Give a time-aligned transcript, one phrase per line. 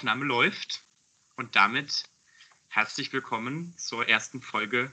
[0.00, 0.82] Aufnahme läuft
[1.36, 2.04] und damit
[2.68, 4.90] herzlich willkommen zur ersten Folge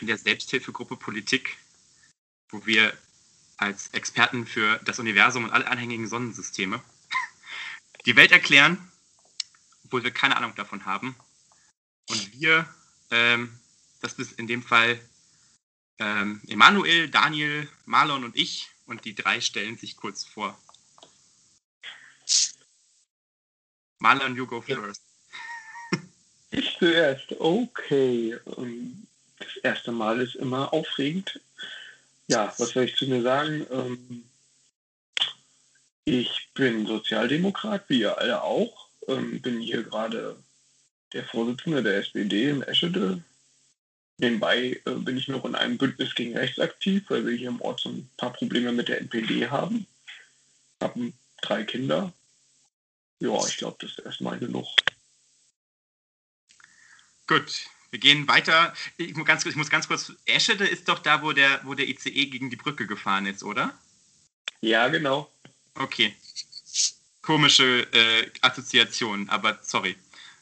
[0.00, 1.56] in der Selbsthilfegruppe Politik,
[2.48, 2.92] wo wir
[3.56, 6.82] als Experten für das Universum und alle anhängigen Sonnensysteme
[8.04, 8.90] die Welt erklären,
[9.84, 11.14] obwohl wir keine Ahnung davon haben.
[12.08, 12.68] Und wir,
[13.12, 13.60] ähm,
[14.00, 15.00] das ist in dem Fall
[16.00, 20.60] ähm, Emanuel, Daniel, Marlon und ich, und die drei stellen sich kurz vor.
[24.02, 25.00] Marlon, you go first.
[26.50, 28.36] Ich zuerst, okay.
[28.58, 29.06] Ähm,
[29.38, 31.40] das erste Mal ist immer aufregend.
[32.26, 33.64] Ja, was soll ich zu mir sagen?
[33.70, 34.24] Ähm,
[36.04, 38.88] ich bin Sozialdemokrat, wie ihr alle auch.
[39.06, 40.36] Ähm, bin hier gerade
[41.12, 43.22] der Vorsitzende der SPD in Eschede.
[44.18, 47.60] Nebenbei äh, bin ich noch in einem Bündnis gegen Rechts aktiv, weil wir hier im
[47.60, 49.86] Ort so ein paar Probleme mit der NPD haben.
[50.80, 52.12] Haben drei Kinder.
[53.22, 54.66] Ja, ich glaube, das ist erstmal genug.
[57.28, 58.74] Gut, wir gehen weiter.
[58.96, 60.12] Ich muss ganz, ich muss ganz kurz.
[60.24, 63.78] Eschede ist doch da, wo der, wo der ICE gegen die Brücke gefahren ist, oder?
[64.60, 65.32] Ja, genau.
[65.76, 66.16] Okay.
[67.20, 69.96] Komische äh, Assoziation, aber sorry,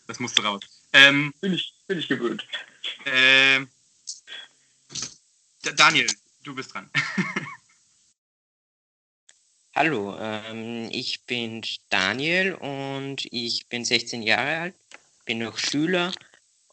[0.06, 0.62] das musste raus.
[0.94, 2.46] Ähm, bin, ich, bin ich gewöhnt.
[3.04, 3.66] Äh,
[5.76, 6.10] Daniel,
[6.44, 6.88] du bist dran.
[9.72, 14.74] Hallo, ähm, ich bin Daniel und ich bin 16 Jahre alt,
[15.26, 16.12] bin noch Schüler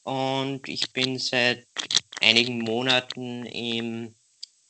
[0.01, 1.67] und ich bin seit
[2.21, 4.15] einigen Monaten im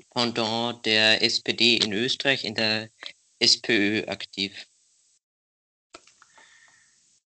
[0.10, 2.90] Pendant der SPD in Österreich, in der
[3.40, 4.68] SPÖ aktiv.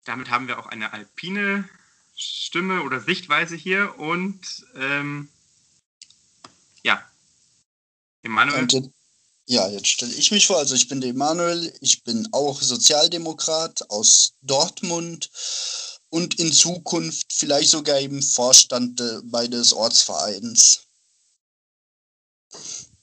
[0.04, 1.68] Damit haben wir auch eine alpine
[2.14, 4.40] Stimme oder Sichtweise hier und
[4.76, 5.28] ähm,
[6.84, 7.04] ja,
[8.22, 8.68] Emanuel.
[9.46, 10.58] Ja, jetzt stelle ich mich vor.
[10.58, 15.30] Also ich bin der Emanuel, ich bin auch Sozialdemokrat aus Dortmund
[16.08, 20.86] und in Zukunft vielleicht sogar im Vorstand bei des Ortsvereins.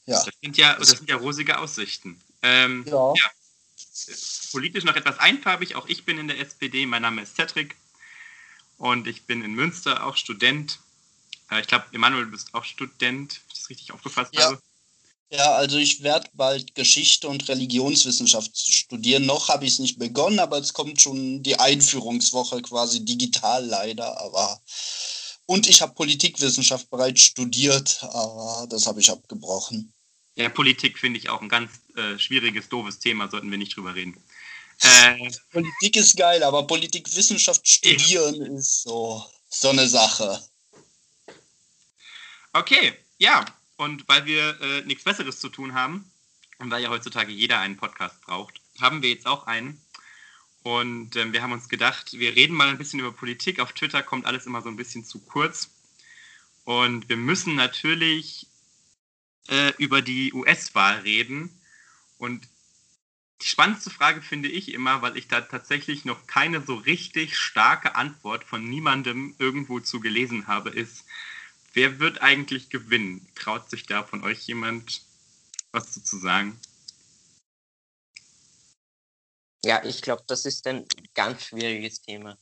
[0.05, 0.23] Ja.
[0.23, 2.19] Das sind ja, das sind ja rosige Aussichten.
[2.41, 3.13] Ähm, ja.
[3.13, 3.31] ja.
[4.51, 5.75] Politisch noch etwas einfarbig.
[5.75, 6.85] Auch ich bin in der SPD.
[6.87, 7.75] Mein Name ist Cedric
[8.77, 10.79] und ich bin in Münster auch Student.
[11.51, 14.45] Äh, ich glaube, Emanuel, du bist auch Student, wenn ich das richtig aufgefasst ja.
[14.45, 14.61] habe.
[15.33, 19.25] Ja, also ich werde bald Geschichte und Religionswissenschaft studieren.
[19.25, 24.19] Noch habe ich es nicht begonnen, aber es kommt schon die Einführungswoche quasi digital leider.
[24.19, 24.61] Aber
[25.45, 29.93] und ich habe Politikwissenschaft bereits studiert, aber das habe ich abgebrochen.
[30.35, 33.95] Ja, Politik finde ich auch ein ganz äh, schwieriges, doofes Thema, sollten wir nicht drüber
[33.95, 34.21] reden.
[34.81, 38.57] Äh, Politik ist geil, aber Politikwissenschaft studieren ja.
[38.57, 40.41] ist so, so eine Sache.
[42.51, 43.45] Okay, ja,
[43.81, 46.05] und weil wir äh, nichts Besseres zu tun haben
[46.59, 49.81] und weil ja heutzutage jeder einen Podcast braucht, haben wir jetzt auch einen.
[50.61, 53.59] Und äh, wir haben uns gedacht, wir reden mal ein bisschen über Politik.
[53.59, 55.71] Auf Twitter kommt alles immer so ein bisschen zu kurz.
[56.63, 58.45] Und wir müssen natürlich
[59.47, 61.49] äh, über die US-Wahl reden.
[62.19, 62.47] Und
[63.41, 67.95] die spannendste Frage finde ich immer, weil ich da tatsächlich noch keine so richtig starke
[67.95, 71.03] Antwort von niemandem irgendwo zu gelesen habe, ist,
[71.73, 73.27] Wer wird eigentlich gewinnen?
[73.35, 75.01] Traut sich da von euch jemand
[75.71, 76.59] was zu sagen?
[79.63, 82.37] Ja, ich glaube, das ist ein ganz schwieriges Thema.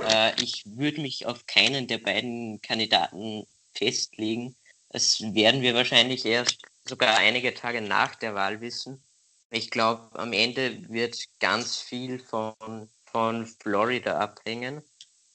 [0.00, 4.56] Äh, ich würde mich auf keinen der beiden Kandidaten festlegen.
[4.90, 9.02] Das werden wir wahrscheinlich erst sogar einige Tage nach der Wahl wissen.
[9.50, 14.82] Ich glaube, am Ende wird ganz viel von, von Florida abhängen.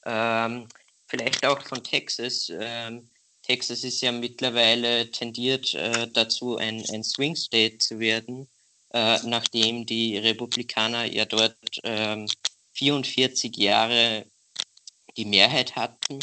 [0.05, 0.67] Ähm,
[1.07, 2.51] vielleicht auch von Texas.
[2.53, 3.09] Ähm,
[3.49, 8.47] Texas ist ja mittlerweile tendiert äh, dazu, ein, ein Swing State zu werden,
[8.91, 12.27] äh, nachdem die Republikaner ja dort ähm,
[12.73, 14.27] 44 Jahre
[15.17, 16.19] die Mehrheit hatten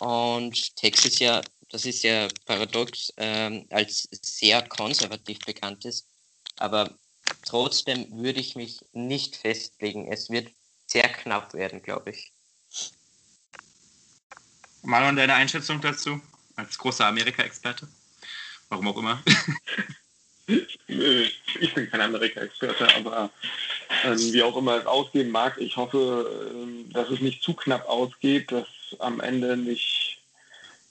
[0.00, 1.40] und Texas ja,
[1.70, 6.06] das ist ja paradox, ähm, als sehr konservativ bekannt ist,
[6.58, 6.98] aber
[7.46, 10.12] trotzdem würde ich mich nicht festlegen.
[10.12, 10.52] Es wird
[10.86, 12.30] sehr knapp werden, glaube ich.
[14.82, 16.20] Marlon, deine Einschätzung dazu?
[16.58, 17.88] Als großer Amerika-Experte?
[18.68, 19.22] Warum auch immer.
[20.46, 23.30] ich bin kein Amerika-Experte, aber
[24.04, 27.88] ähm, wie auch immer es ausgehen mag, ich hoffe, ähm, dass es nicht zu knapp
[27.88, 28.66] ausgeht, dass
[28.98, 30.18] am Ende nicht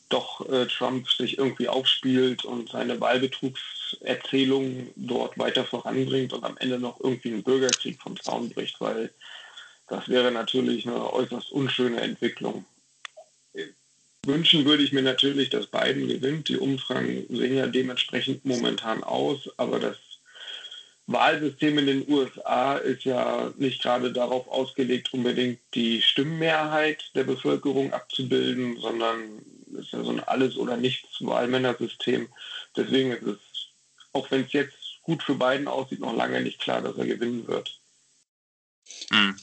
[0.09, 6.79] doch äh, Trump sich irgendwie aufspielt und seine Wahlbetrugserzählung dort weiter voranbringt und am Ende
[6.79, 9.11] noch irgendwie einen Bürgerkrieg vom Zaun bricht, weil
[9.87, 12.65] das wäre natürlich eine äußerst unschöne Entwicklung.
[14.27, 16.49] Wünschen würde ich mir natürlich, dass Biden gewinnt.
[16.49, 19.97] Die Umfragen sehen ja dementsprechend momentan aus, aber das
[21.07, 27.93] Wahlsystem in den USA ist ja nicht gerade darauf ausgelegt, unbedingt die Stimmmehrheit der Bevölkerung
[27.93, 29.41] abzubilden, sondern
[29.79, 32.27] ist ja so ein Alles- oder Nichts-Wahlmännersystem.
[32.75, 33.37] Deswegen ist es,
[34.11, 37.47] auch wenn es jetzt gut für Biden aussieht, noch lange nicht klar, dass er gewinnen
[37.47, 37.79] wird.
[39.09, 39.37] Hm.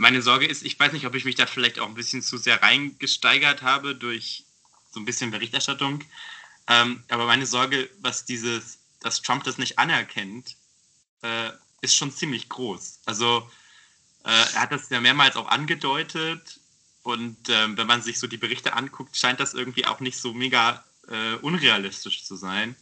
[0.00, 2.38] Meine Sorge ist, ich weiß nicht, ob ich mich da vielleicht auch ein bisschen zu
[2.38, 4.46] sehr reingesteigert habe durch
[4.90, 6.02] so ein bisschen Berichterstattung.
[6.68, 10.56] Ähm, aber meine Sorge, was dieses, dass Trump das nicht anerkennt,
[11.20, 11.50] äh,
[11.82, 13.00] ist schon ziemlich groß.
[13.04, 13.46] Also
[14.24, 16.60] äh, er hat das ja mehrmals auch angedeutet
[17.02, 20.32] und äh, wenn man sich so die Berichte anguckt, scheint das irgendwie auch nicht so
[20.32, 22.74] mega äh, unrealistisch zu sein,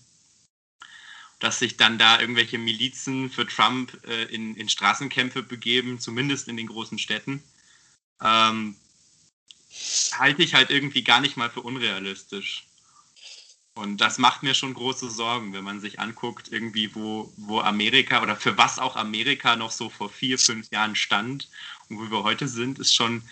[1.39, 6.57] dass sich dann da irgendwelche Milizen für Trump äh, in, in Straßenkämpfe begeben, zumindest in
[6.57, 7.43] den großen Städten.
[8.21, 8.77] Ähm,
[10.13, 12.65] halte ich halt irgendwie gar nicht mal für unrealistisch.
[13.75, 18.23] Und das macht mir schon große Sorgen, wenn man sich anguckt, irgendwie, wo, wo Amerika
[18.23, 21.49] oder für was auch Amerika noch so vor vier, fünf Jahren stand
[21.89, 23.23] und wo wir heute sind, ist schon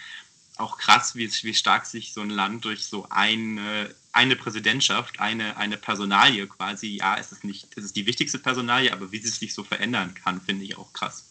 [0.57, 5.57] auch krass, wie, wie stark sich so ein Land durch so eine, eine Präsidentschaft, eine,
[5.57, 9.29] eine Personalie quasi, ja, es ist nicht, es ist die wichtigste Personalie, aber wie sie
[9.29, 11.25] sich so verändern kann, finde ich auch krass.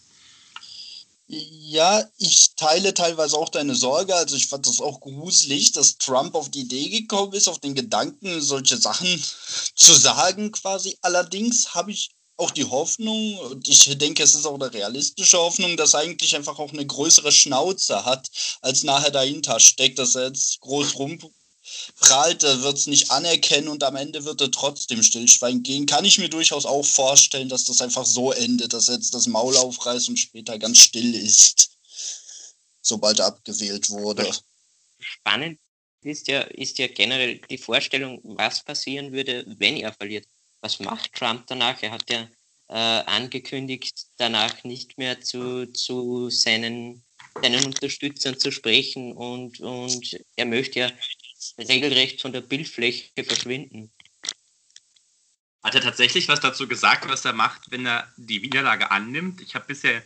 [1.27, 4.13] Ja, ich teile teilweise auch deine Sorge.
[4.13, 7.73] Also ich fand das auch gruselig, dass Trump auf die Idee gekommen ist, auf den
[7.73, 9.07] Gedanken, solche Sachen
[9.75, 10.95] zu sagen quasi.
[11.01, 15.77] Allerdings habe ich auch die Hoffnung, und ich denke, es ist auch eine realistische Hoffnung,
[15.77, 18.29] dass er eigentlich einfach auch eine größere Schnauze hat,
[18.61, 21.17] als nachher dahinter steckt, dass er jetzt groß rum
[21.99, 25.85] prahlt, er wird es nicht anerkennen und am Ende wird er trotzdem stillschweigen gehen.
[25.85, 29.27] Kann ich mir durchaus auch vorstellen, dass das einfach so endet, dass er jetzt das
[29.27, 31.71] Maul aufreißt und später ganz still ist,
[32.81, 34.29] sobald er abgewählt wurde.
[34.99, 35.59] Spannend
[36.01, 40.27] ist ja, ist ja generell die Vorstellung, was passieren würde, wenn er verliert.
[40.61, 41.81] Was macht Trump danach?
[41.81, 42.27] Er hat ja
[42.69, 47.03] äh, angekündigt, danach nicht mehr zu, zu seinen,
[47.41, 50.91] seinen Unterstützern zu sprechen und, und er möchte ja
[51.57, 53.91] regelrecht von der Bildfläche verschwinden.
[55.63, 59.41] Hat er tatsächlich was dazu gesagt, was er macht, wenn er die Niederlage annimmt?
[59.41, 60.03] Ich habe bisher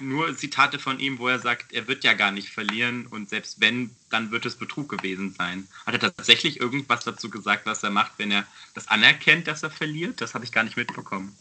[0.00, 3.60] nur Zitate von ihm, wo er sagt, er wird ja gar nicht verlieren und selbst
[3.60, 5.68] wenn, dann wird es Betrug gewesen sein.
[5.86, 9.70] Hat er tatsächlich irgendwas dazu gesagt, was er macht, wenn er das anerkennt, dass er
[9.70, 10.20] verliert?
[10.20, 11.36] Das habe ich gar nicht mitbekommen.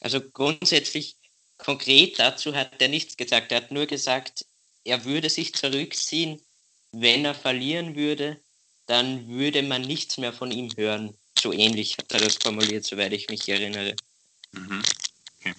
[0.00, 1.16] Also grundsätzlich
[1.56, 3.52] konkret dazu hat er nichts gesagt.
[3.52, 4.44] Er hat nur gesagt,
[4.84, 6.40] er würde sich zurückziehen,
[6.92, 8.40] wenn er verlieren würde,
[8.86, 11.14] dann würde man nichts mehr von ihm hören.
[11.38, 13.94] So ähnlich hat er das formuliert, soweit ich mich erinnere.
[14.52, 14.82] Mhm.
[15.38, 15.54] Okay.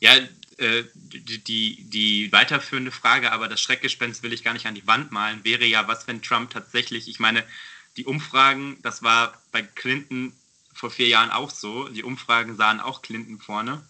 [0.00, 0.16] Ja,
[0.58, 5.10] äh, die, die, weiterführende Frage, aber das Schreckgespenst will ich gar nicht an die Wand
[5.10, 7.44] malen, wäre ja, was, wenn Trump tatsächlich, ich meine,
[7.96, 10.32] die Umfragen, das war bei Clinton
[10.72, 13.86] vor vier Jahren auch so, die Umfragen sahen auch Clinton vorne.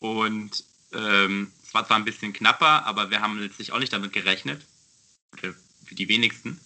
[0.00, 4.12] Und ähm, es war zwar ein bisschen knapper, aber wir haben letztlich auch nicht damit
[4.12, 4.66] gerechnet
[5.34, 6.60] für die wenigsten.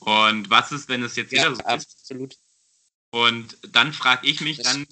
[0.00, 2.32] Und was ist, wenn es jetzt ja, wieder so absolut.
[2.32, 2.40] ist?
[3.10, 4.86] Und dann frage ich mich dann,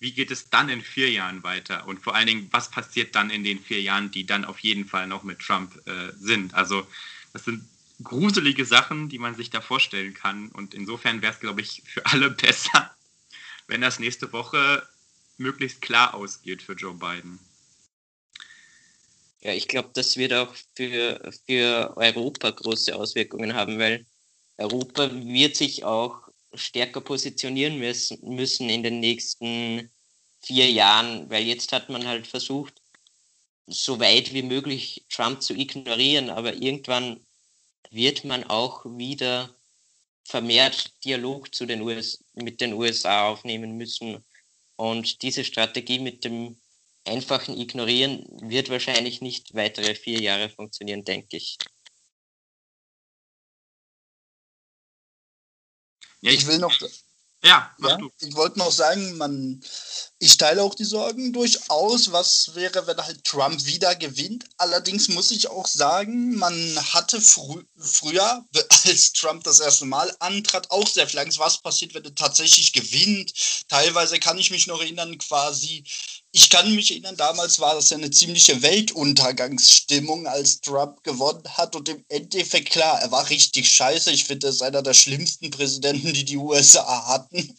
[0.00, 1.86] wie geht es dann in vier Jahren weiter?
[1.86, 4.86] Und vor allen Dingen, was passiert dann in den vier Jahren, die dann auf jeden
[4.86, 6.54] Fall noch mit Trump äh, sind?
[6.54, 6.86] Also
[7.32, 7.64] das sind
[8.02, 10.48] gruselige Sachen, die man sich da vorstellen kann.
[10.50, 12.94] Und insofern wäre es, glaube ich, für alle besser,
[13.66, 14.86] wenn das nächste Woche
[15.36, 17.38] möglichst klar ausgeht für Joe Biden.
[19.40, 24.04] Ja, ich glaube, das wird auch für, für Europa große Auswirkungen haben, weil
[24.56, 29.90] Europa wird sich auch stärker positionieren müssen, in den nächsten
[30.40, 32.82] vier Jahren, weil jetzt hat man halt versucht,
[33.66, 37.24] so weit wie möglich Trump zu ignorieren, aber irgendwann
[37.90, 39.54] wird man auch wieder
[40.24, 44.24] vermehrt Dialog zu den US mit den USA aufnehmen müssen.
[44.76, 46.60] Und diese Strategie mit dem
[47.08, 51.58] einfachen Ignorieren wird wahrscheinlich nicht weitere vier Jahre funktionieren, denke ich.
[56.20, 56.72] Ja, ich, ich will noch.
[57.44, 59.62] Ja, ja ich wollte noch sagen, man,
[60.18, 62.10] ich teile auch die Sorgen durchaus.
[62.10, 64.44] Was wäre, wenn halt Trump wieder gewinnt?
[64.56, 66.54] Allerdings muss ich auch sagen, man
[66.92, 68.44] hatte frü früher,
[68.84, 72.72] als Trump das erste Mal antrat, auch sehr viel Angst, was passiert, wenn er tatsächlich
[72.72, 73.32] gewinnt.
[73.68, 75.84] Teilweise kann ich mich noch erinnern, quasi,
[76.38, 81.74] ich kann mich erinnern, damals war das ja eine ziemliche Weltuntergangsstimmung, als Trump gewonnen hat.
[81.74, 84.12] Und im Endeffekt, klar, er war richtig scheiße.
[84.12, 87.58] Ich finde, er ist einer der schlimmsten Präsidenten, die die USA hatten.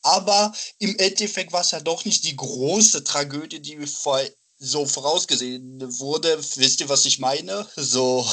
[0.00, 4.22] Aber im Endeffekt war es ja doch nicht die große Tragödie, die vor,
[4.58, 6.42] so vorausgesehen wurde.
[6.56, 7.68] Wisst ihr, was ich meine?
[7.76, 8.26] So.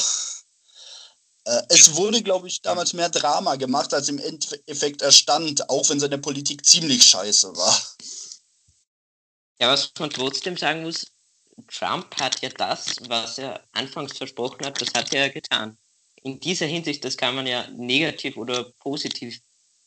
[1.44, 6.00] Äh, es wurde, glaube ich, damals mehr Drama gemacht, als im Endeffekt erstand, auch wenn
[6.00, 7.82] seine Politik ziemlich scheiße war.
[9.58, 11.06] Ja, was man trotzdem sagen muss,
[11.68, 15.78] Trump hat ja das, was er anfangs versprochen hat, das hat er ja getan.
[16.22, 19.40] In dieser Hinsicht, das kann man ja negativ oder positiv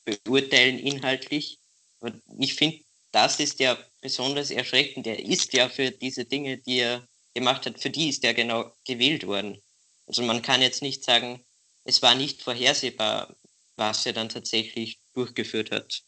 [0.05, 1.59] beurteilen inhaltlich.
[1.99, 2.79] Aber ich finde,
[3.11, 5.05] das ist ja besonders erschreckend.
[5.07, 8.71] Er ist ja für diese Dinge, die er gemacht hat, für die ist er genau
[8.85, 9.61] gewählt worden.
[10.07, 11.45] Also man kann jetzt nicht sagen,
[11.83, 13.35] es war nicht vorhersehbar,
[13.75, 16.01] was er dann tatsächlich durchgeführt hat.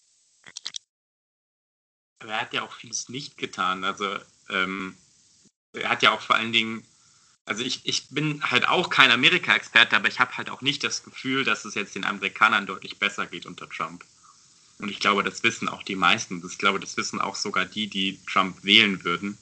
[2.27, 3.83] Er hat ja auch vieles nicht getan.
[3.83, 4.17] Also
[4.49, 4.95] ähm,
[5.73, 6.85] er hat ja auch vor allen Dingen,
[7.45, 11.03] also ich, ich bin halt auch kein Amerika-Experte, aber ich habe halt auch nicht das
[11.03, 14.05] Gefühl, dass es jetzt den Amerikanern deutlich besser geht unter Trump.
[14.79, 16.43] Und ich glaube, das wissen auch die meisten.
[16.45, 19.37] Ich glaube, das wissen auch sogar die, die Trump wählen würden.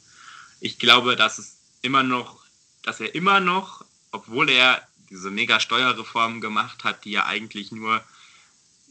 [0.59, 2.43] Ich glaube, dass es immer noch,
[2.83, 8.03] dass er immer noch, obwohl er diese mega Steuerreformen gemacht hat, die ja eigentlich nur,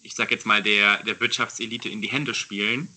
[0.03, 2.89] ich sag jetzt mal, der, der Wirtschaftselite in die Hände spielen,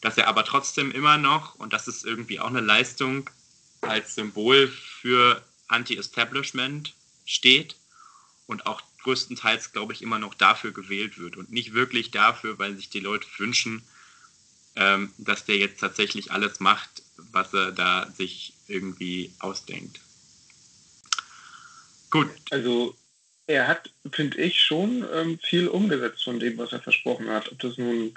[0.00, 3.28] dass er aber trotzdem immer noch, und das ist irgendwie auch eine Leistung,
[3.80, 7.76] als Symbol für Anti-Establishment steht
[8.46, 12.76] und auch größtenteils, glaube ich, immer noch dafür gewählt wird und nicht wirklich dafür, weil
[12.76, 13.82] sich die Leute wünschen,
[14.76, 20.00] ähm, dass der jetzt tatsächlich alles macht, was er da sich irgendwie ausdenkt.
[22.10, 22.30] Gut.
[22.50, 22.96] Also
[23.46, 27.50] er hat, finde ich, schon ähm, viel umgesetzt von dem, was er versprochen hat.
[27.50, 28.14] Ob das nun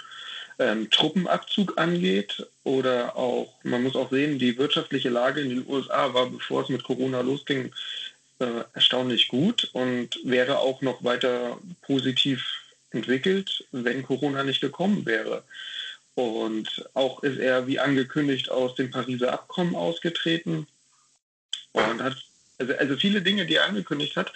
[0.62, 6.14] ähm, Truppenabzug angeht oder auch, man muss auch sehen, die wirtschaftliche Lage in den USA
[6.14, 7.72] war, bevor es mit Corona losging,
[8.38, 12.44] äh, erstaunlich gut und wäre auch noch weiter positiv
[12.90, 15.42] entwickelt, wenn Corona nicht gekommen wäre.
[16.14, 20.66] Und auch ist er wie angekündigt aus dem Pariser Abkommen ausgetreten
[21.72, 22.16] und hat
[22.58, 24.32] also, also viele Dinge, die er angekündigt hat,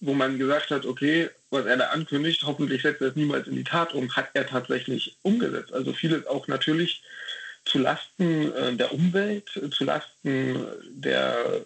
[0.00, 3.56] wo man gesagt hat, okay, was er da ankündigt, hoffentlich setzt er es niemals in
[3.56, 5.72] die Tat um, hat er tatsächlich umgesetzt.
[5.72, 7.02] Also vieles auch natürlich
[7.64, 11.62] zu Lasten äh, der Umwelt, zu Lasten der,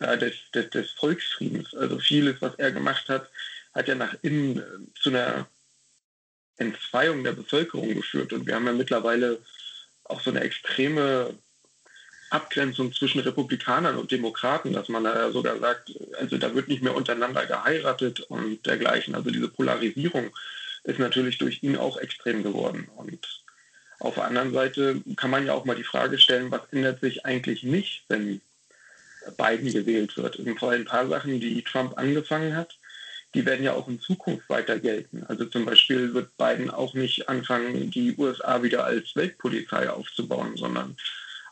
[0.00, 1.74] ja, des, des, des, Volksfriedens.
[1.74, 3.30] Also vieles, was er gemacht hat,
[3.72, 4.62] hat ja nach innen äh,
[5.00, 5.48] zu einer
[6.58, 8.32] Entzweiung der Bevölkerung geführt.
[8.32, 9.38] Und wir haben ja mittlerweile
[10.04, 11.34] auch so eine extreme
[12.30, 16.94] Abgrenzung zwischen Republikanern und Demokraten, dass man da sogar sagt, also da wird nicht mehr
[16.94, 19.14] untereinander geheiratet und dergleichen.
[19.14, 20.30] Also diese Polarisierung
[20.84, 22.88] ist natürlich durch ihn auch extrem geworden.
[22.96, 23.26] Und
[24.00, 27.24] auf der anderen Seite kann man ja auch mal die Frage stellen, was ändert sich
[27.24, 28.40] eigentlich nicht, wenn
[29.36, 30.36] Biden gewählt wird.
[30.36, 32.78] Und vor allem ein paar Sachen, die Trump angefangen hat,
[33.34, 35.24] die werden ja auch in Zukunft weiter gelten.
[35.28, 40.96] Also zum Beispiel wird Biden auch nicht anfangen, die USA wieder als Weltpolizei aufzubauen, sondern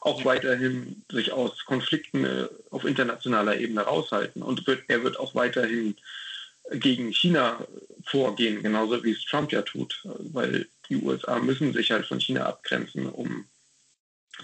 [0.00, 4.42] auch weiterhin sich aus Konflikten äh, auf internationaler Ebene raushalten.
[4.42, 5.96] Und wird, er wird auch weiterhin
[6.70, 7.66] gegen China
[8.04, 12.46] vorgehen, genauso wie es Trump ja tut, weil die USA müssen sich halt von China
[12.46, 13.46] abgrenzen, um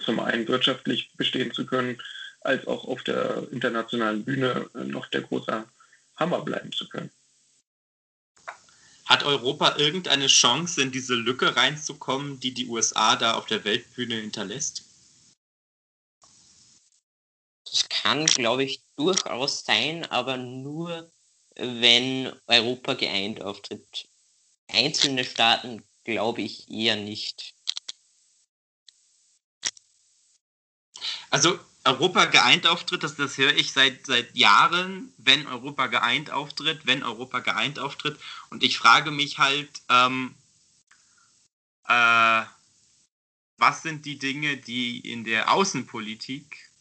[0.04, 2.00] zum einen wirtschaftlich bestehen zu können,
[2.40, 5.64] als auch auf der internationalen Bühne noch der große
[6.16, 7.10] Hammer bleiben zu können.
[9.04, 14.14] Hat Europa irgendeine Chance, in diese Lücke reinzukommen, die die USA da auf der Weltbühne
[14.14, 14.84] hinterlässt?
[17.72, 21.10] Das kann, glaube ich, durchaus sein, aber nur,
[21.56, 24.08] wenn Europa geeint auftritt.
[24.68, 27.54] Einzelne Staaten glaube ich eher nicht.
[31.30, 36.86] Also Europa geeint auftritt, das, das höre ich seit, seit Jahren, wenn Europa geeint auftritt,
[36.86, 38.18] wenn Europa geeint auftritt.
[38.50, 40.34] Und ich frage mich halt, ähm,
[41.88, 42.42] äh,
[43.56, 46.71] was sind die Dinge, die in der Außenpolitik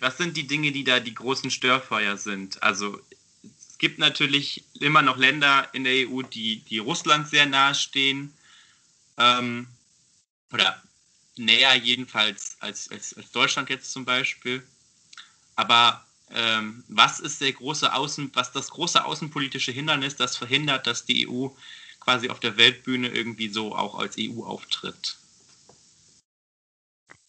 [0.00, 2.62] was sind die Dinge, die da die großen Störfeuer sind?
[2.62, 3.00] Also
[3.42, 8.32] es gibt natürlich immer noch Länder in der EU, die, die Russland sehr nahe stehen.
[9.18, 9.66] Ähm,
[10.52, 10.82] oder
[11.36, 14.66] näher jedenfalls als, als, als Deutschland jetzt zum Beispiel.
[15.54, 21.04] Aber ähm, was ist der große Außen, was das große außenpolitische Hindernis, das verhindert, dass
[21.04, 21.48] die EU
[22.00, 25.16] quasi auf der Weltbühne irgendwie so auch als EU auftritt?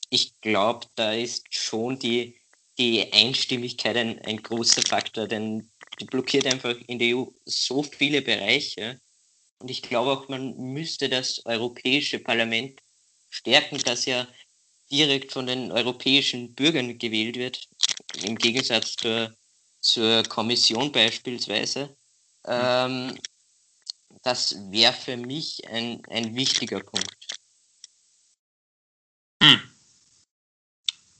[0.09, 2.35] Ich glaube, da ist schon die
[2.77, 5.69] die Einstimmigkeit ein, ein großer Faktor, denn
[5.99, 8.99] die blockiert einfach in der EU so viele Bereiche.
[9.59, 12.79] Und ich glaube auch, man müsste das Europäische Parlament
[13.29, 14.27] stärken, das ja
[14.91, 17.67] direkt von den europäischen Bürgern gewählt wird,
[18.23, 19.35] im Gegensatz zur,
[19.79, 21.95] zur Kommission beispielsweise.
[22.45, 23.17] Ähm,
[24.23, 27.27] das wäre für mich ein, ein wichtiger Punkt.
[29.41, 29.76] Hm.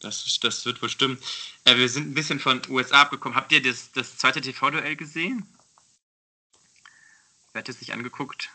[0.07, 1.17] Das, das wird wohl stimmen.
[1.65, 3.35] Äh, wir sind ein bisschen von USA abgekommen.
[3.35, 5.45] Habt ihr das, das zweite TV-Duell gesehen?
[7.51, 8.49] Wer hat es sich angeguckt?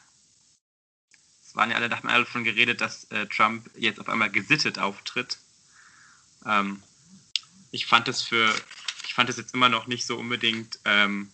[1.52, 4.30] es waren ja alle, da haben alle schon geredet, dass äh, Trump jetzt auf einmal
[4.30, 5.36] gesittet auftritt.
[6.46, 6.82] Ähm,
[7.72, 8.50] ich fand es für,
[9.04, 11.30] ich fand es jetzt immer noch nicht so unbedingt ähm,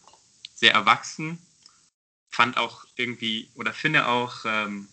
[0.56, 1.38] sehr erwachsen.
[2.30, 4.88] Fand auch irgendwie oder finde auch ähm,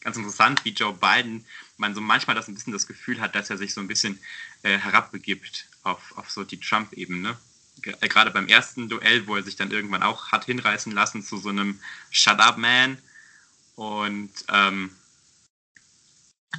[0.00, 1.44] ganz interessant, wie Joe Biden
[1.82, 4.18] man so manchmal das ein bisschen das Gefühl hat, dass er sich so ein bisschen
[4.62, 7.36] äh, herabbegibt auf, auf so die Trump-Ebene.
[7.82, 11.36] Äh, gerade beim ersten Duell, wo er sich dann irgendwann auch hat hinreißen lassen zu
[11.36, 11.78] so einem
[12.10, 12.96] Shut up man.
[13.74, 14.90] Und, ähm,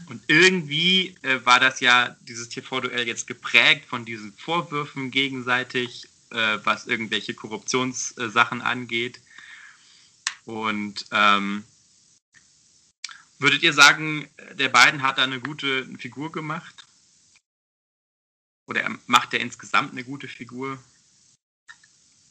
[0.07, 6.57] und irgendwie äh, war das ja, dieses TV-Duell jetzt geprägt von diesen Vorwürfen gegenseitig, äh,
[6.63, 9.21] was irgendwelche Korruptionssachen angeht.
[10.45, 11.63] Und ähm,
[13.43, 16.85] würdet ihr sagen, der beiden hat da eine gute Figur gemacht?
[18.67, 20.81] Oder macht er insgesamt eine gute Figur?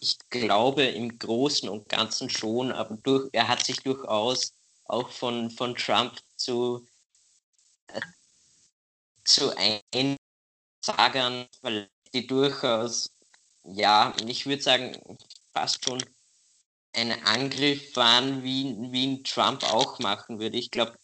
[0.01, 4.55] Ich glaube im Großen und Ganzen schon, aber durch, er hat sich durchaus
[4.87, 6.85] auch von, von Trump zu,
[7.89, 8.01] äh,
[9.25, 9.55] zu
[9.93, 13.11] Einsagern, weil die durchaus,
[13.65, 15.19] ja, ich würde sagen,
[15.53, 16.03] fast schon
[16.93, 20.59] ein Angriff waren, wie, wie ihn Trump auch machen würde.
[20.59, 20.99] Ich glaube,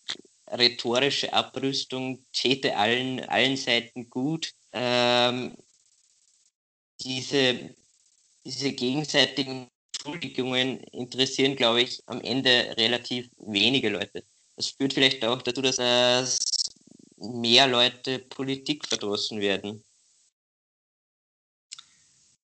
[0.50, 4.52] rhetorische Abrüstung täte allen, allen Seiten gut.
[4.73, 5.57] Ähm,
[7.00, 7.75] diese,
[8.45, 14.25] diese gegenseitigen Entschuldigungen interessieren, glaube ich, am Ende relativ wenige Leute.
[14.57, 15.78] Das führt vielleicht auch dazu, dass
[17.16, 19.85] mehr Leute Politikverdrossen werden.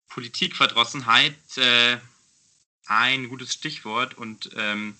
[0.10, 1.98] Politikverdrossenheit, äh,
[2.90, 4.98] ein gutes Stichwort und ähm,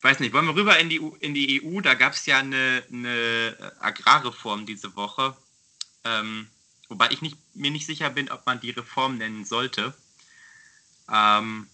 [0.00, 1.80] weiß nicht, wollen wir rüber in die, in die EU?
[1.80, 5.36] Da gab es ja eine, eine, Agrarreform diese Woche,
[6.04, 6.48] ähm,
[6.88, 9.92] wobei ich nicht, mir nicht sicher bin, ob man die Reform nennen sollte.
[11.12, 11.66] Ähm,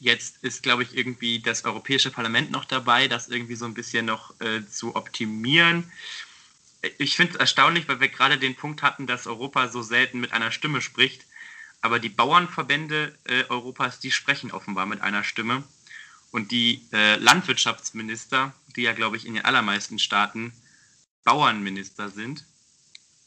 [0.00, 4.06] jetzt ist, glaube ich, irgendwie das Europäische Parlament noch dabei, das irgendwie so ein bisschen
[4.06, 5.90] noch äh, zu optimieren.
[6.98, 10.32] Ich finde es erstaunlich, weil wir gerade den Punkt hatten, dass Europa so selten mit
[10.32, 11.26] einer Stimme spricht.
[11.82, 15.64] Aber die Bauernverbände äh, Europas, die sprechen offenbar mit einer Stimme.
[16.30, 20.52] Und die äh, Landwirtschaftsminister, die ja, glaube ich, in den allermeisten Staaten
[21.24, 22.44] Bauernminister sind,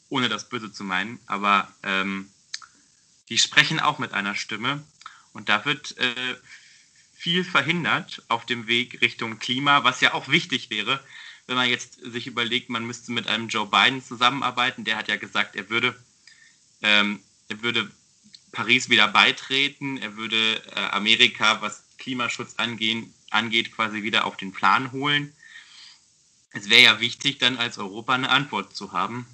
[0.08, 2.30] ohne das Böse zu meinen, aber ähm,
[3.28, 4.82] die sprechen auch mit einer Stimme.
[5.32, 6.36] Und da wird äh,
[7.14, 11.00] viel verhindert auf dem Weg Richtung Klima, was ja auch wichtig wäre,
[11.46, 14.84] wenn man jetzt sich überlegt, man müsste mit einem Joe Biden zusammenarbeiten.
[14.84, 15.94] Der hat ja gesagt, er würde,
[16.80, 17.90] ähm, er würde
[18.54, 19.98] Paris wieder beitreten.
[19.98, 25.34] Er würde äh, Amerika, was Klimaschutz angehen, angeht, quasi wieder auf den Plan holen.
[26.52, 29.26] Es wäre ja wichtig, dann als Europa eine Antwort zu haben.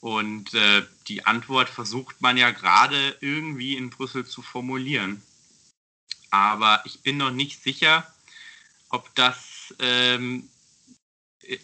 [0.00, 5.22] Und äh, die Antwort versucht man ja gerade irgendwie in Brüssel zu formulieren.
[6.30, 8.06] Aber ich bin noch nicht sicher,
[8.90, 10.48] ob das ähm,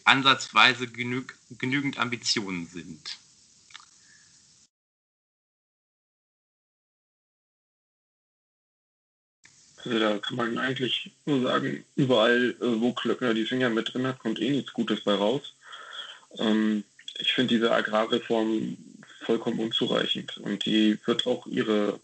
[0.05, 3.19] ansatzweise genüg genügend Ambitionen sind.
[9.85, 14.07] Also da kann man eigentlich nur sagen, überall, äh, wo Klöckner die Finger mit drin
[14.07, 15.55] hat, kommt eh nichts Gutes bei raus.
[16.39, 16.85] Ähm,
[17.19, 18.77] ich finde diese Agrarreform
[19.25, 22.01] vollkommen unzureichend und die wird auch ihre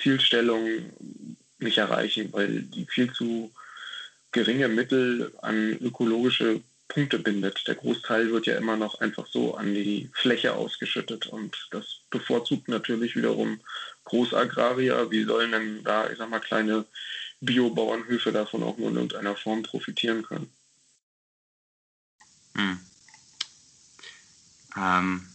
[0.00, 0.66] Zielstellung
[1.58, 3.50] nicht erreichen, weil die viel zu
[4.32, 7.66] geringe Mittel an ökologische Punkte bindet.
[7.66, 12.68] Der Großteil wird ja immer noch einfach so an die Fläche ausgeschüttet und das bevorzugt
[12.68, 13.60] natürlich wiederum
[14.04, 15.10] Großagrarier.
[15.10, 16.84] Wie sollen denn da, ich sag mal, kleine
[17.40, 20.52] Biobauernhöfe davon auch nur in irgendeiner Form profitieren können?
[22.54, 22.80] Hm.
[24.76, 25.28] Ähm.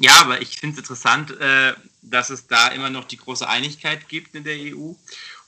[0.00, 4.08] Ja, aber ich finde es interessant, äh, dass es da immer noch die große Einigkeit
[4.08, 4.92] gibt in der EU.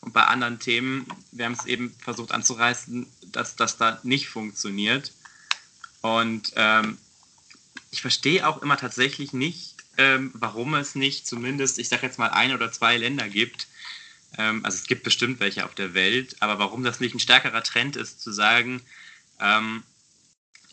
[0.00, 5.12] Und bei anderen Themen, wir haben es eben versucht anzureißen, dass das da nicht funktioniert.
[6.00, 6.98] Und ähm,
[7.90, 12.30] ich verstehe auch immer tatsächlich nicht, ähm, warum es nicht zumindest, ich sage jetzt mal,
[12.30, 13.68] ein oder zwei Länder gibt.
[14.38, 17.62] Ähm, also es gibt bestimmt welche auf der Welt, aber warum das nicht ein stärkerer
[17.62, 18.80] Trend ist, zu sagen,
[19.40, 19.82] ähm,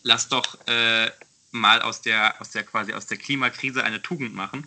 [0.02, 1.10] lass doch äh,
[1.50, 4.66] mal aus der, aus der quasi aus der Klimakrise eine Tugend machen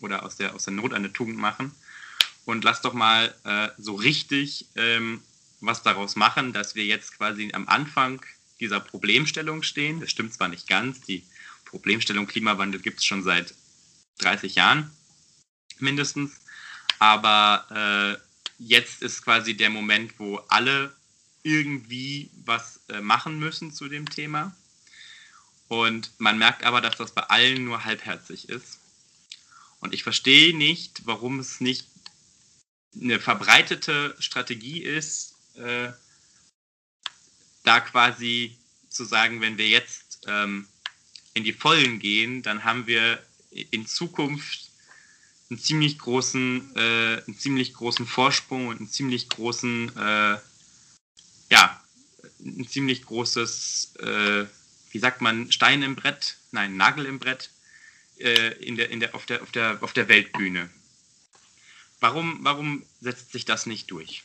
[0.00, 1.74] oder aus der, aus der Not eine Tugend machen
[2.44, 5.22] und lass doch mal äh, so richtig ähm,
[5.60, 8.20] was daraus machen, dass wir jetzt quasi am Anfang
[8.60, 10.00] dieser Problemstellung stehen.
[10.00, 11.24] Das stimmt zwar nicht ganz, die
[11.64, 13.54] Problemstellung Klimawandel gibt es schon seit
[14.18, 14.90] 30 Jahren
[15.78, 16.40] mindestens,
[16.98, 18.22] aber äh,
[18.58, 20.94] jetzt ist quasi der Moment, wo alle
[21.42, 24.54] irgendwie was äh, machen müssen zu dem Thema.
[25.68, 28.78] Und man merkt aber, dass das bei allen nur halbherzig ist.
[29.80, 31.88] Und ich verstehe nicht, warum es nicht
[32.94, 35.92] eine verbreitete Strategie ist, äh,
[37.64, 38.56] da quasi
[38.90, 40.68] zu sagen, wenn wir jetzt ähm,
[41.34, 44.70] in die Vollen gehen, dann haben wir in Zukunft
[45.50, 50.38] einen ziemlich großen, äh, einen ziemlich großen Vorsprung und einen ziemlich großen, äh,
[51.50, 51.84] ja,
[52.40, 54.46] ein ziemlich großes, äh,
[54.90, 57.50] wie sagt man, Stein im Brett, nein, Nagel im Brett
[58.18, 60.70] äh, in der, in der, auf, der, auf, der, auf der Weltbühne.
[62.00, 64.24] Warum, warum setzt sich das nicht durch?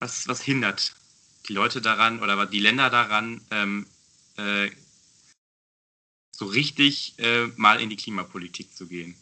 [0.00, 0.94] Was, was hindert
[1.48, 3.86] die Leute daran oder die Länder daran, ähm,
[4.36, 4.70] äh,
[6.36, 9.16] so richtig äh, mal in die Klimapolitik zu gehen?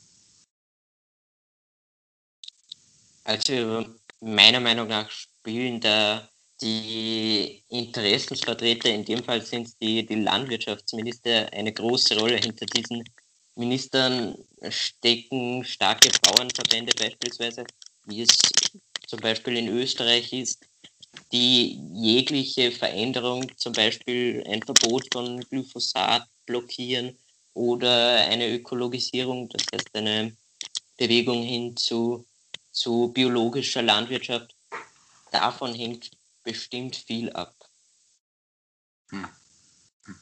[3.24, 3.87] Also
[4.20, 6.29] meiner Meinung nach spielen da
[6.61, 12.37] die Interessensvertreter, in dem Fall sind es die, die Landwirtschaftsminister, eine große Rolle.
[12.37, 13.05] Hinter diesen
[13.57, 14.37] Ministern
[14.68, 17.64] stecken starke Bauernverbände beispielsweise,
[18.07, 18.37] wie es
[19.07, 20.66] zum Beispiel in Österreich ist,
[21.33, 27.18] die jegliche Veränderung, zum Beispiel ein Verbot von Glyphosat blockieren
[27.55, 30.37] oder eine Ökologisierung, das heißt eine
[30.96, 32.27] Bewegung hin zu,
[32.70, 34.55] zu biologischer Landwirtschaft.
[35.33, 36.11] Davon hängt
[36.42, 37.55] bestimmt viel ab.
[39.11, 39.29] Hm.
[40.05, 40.16] Hm.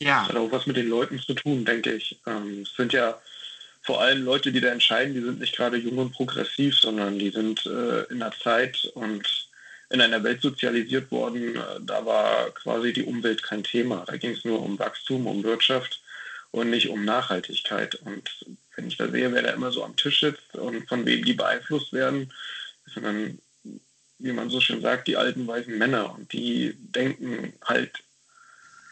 [0.00, 0.20] Ja.
[0.20, 2.20] Das hat auch was mit den Leuten zu tun, denke ich.
[2.26, 3.20] Ähm, es sind ja
[3.86, 7.30] vor allem Leute, die da entscheiden, die sind nicht gerade jung und progressiv, sondern die
[7.30, 9.48] sind äh, in einer Zeit und
[9.90, 14.04] in einer Welt sozialisiert worden, äh, da war quasi die Umwelt kein Thema.
[14.06, 16.02] Da ging es nur um Wachstum, um Wirtschaft
[16.50, 17.94] und nicht um Nachhaltigkeit.
[17.94, 18.28] Und
[18.74, 21.34] wenn ich da sehe, wer da immer so am Tisch sitzt und von wem die
[21.34, 22.32] beeinflusst werden,
[22.92, 23.38] sind dann,
[24.18, 26.12] wie man so schön sagt, die alten weißen Männer.
[26.12, 27.92] Und die denken halt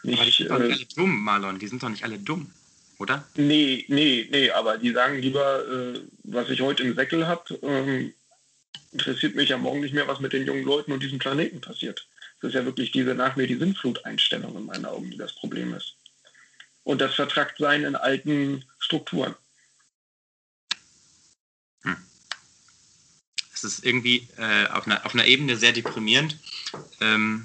[0.03, 0.19] nicht.
[0.19, 1.59] Aber die sind doch nicht äh, alle dumm, Marlon.
[1.59, 2.53] Die sind doch nicht alle dumm
[2.97, 3.25] oder?
[3.35, 8.13] Nee, nee, nee, aber die sagen lieber, äh, was ich heute im Säckel habe, ähm,
[8.91, 12.07] interessiert mich ja morgen nicht mehr, was mit den jungen Leuten und diesem Planeten passiert.
[12.41, 15.73] Das ist ja wirklich diese nach mir die Sinnflut-Einstellung in meinen Augen, die das Problem
[15.73, 15.95] ist.
[16.83, 19.35] Und das vertragt sein in alten Strukturen.
[21.81, 21.97] Hm.
[23.53, 26.37] Es ist irgendwie äh, auf, einer, auf einer Ebene sehr deprimierend.
[27.01, 27.43] Ähm,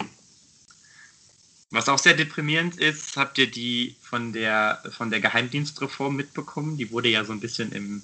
[1.71, 6.77] was auch sehr deprimierend ist, habt ihr die von der, von der Geheimdienstreform mitbekommen?
[6.77, 8.03] Die wurde ja so ein bisschen im,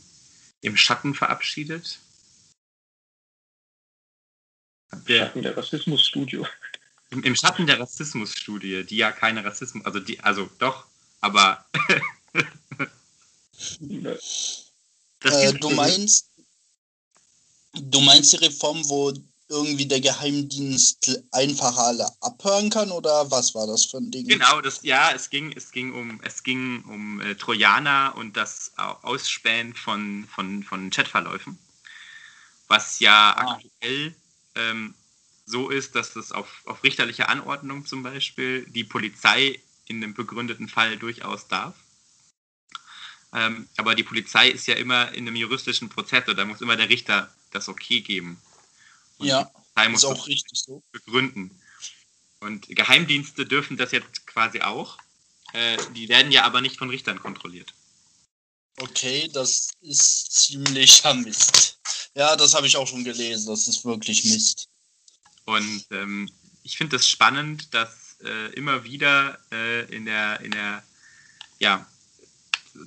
[0.60, 1.98] im Schatten verabschiedet.
[4.92, 6.42] Im Schatten der Rassismusstudie.
[7.10, 10.86] Im, Im, Schatten der Rassismusstudie, die ja keine Rassismus, also die, also doch,
[11.20, 11.64] aber.
[15.24, 16.30] äh, du meinst,
[17.74, 19.12] du meinst die Reform, wo
[19.48, 24.26] irgendwie der Geheimdienst einfacher alle abhören kann oder was war das für ein Ding?
[24.26, 28.72] Genau, das ja, es ging, es ging um, es ging um äh, Trojaner und das
[28.76, 31.58] Ausspähen von, von, von Chatverläufen.
[32.68, 33.52] Was ja ah.
[33.52, 34.14] aktuell
[34.56, 34.94] ähm,
[35.44, 40.68] so ist, dass es auf, auf richterliche Anordnung zum Beispiel die Polizei in einem begründeten
[40.68, 41.74] Fall durchaus darf.
[43.32, 46.88] Ähm, aber die Polizei ist ja immer in einem juristischen Prozess, da muss immer der
[46.88, 48.40] Richter das okay geben.
[49.18, 49.50] Und ja,
[49.92, 50.82] ist auch richtig so.
[50.92, 51.60] Begründen.
[52.40, 54.98] Und Geheimdienste dürfen das jetzt quasi auch.
[55.52, 57.72] Äh, die werden ja aber nicht von Richtern kontrolliert.
[58.78, 61.78] Okay, das ist ziemlicher Mist.
[62.14, 63.46] Ja, das habe ich auch schon gelesen.
[63.48, 64.68] Das ist wirklich Mist.
[65.44, 66.30] Und ähm,
[66.62, 70.82] ich finde es das spannend, dass äh, immer wieder äh, in der, in der,
[71.58, 71.86] ja,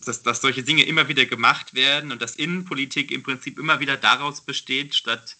[0.06, 3.98] dass, dass solche Dinge immer wieder gemacht werden und dass Innenpolitik im Prinzip immer wieder
[3.98, 5.38] daraus besteht, statt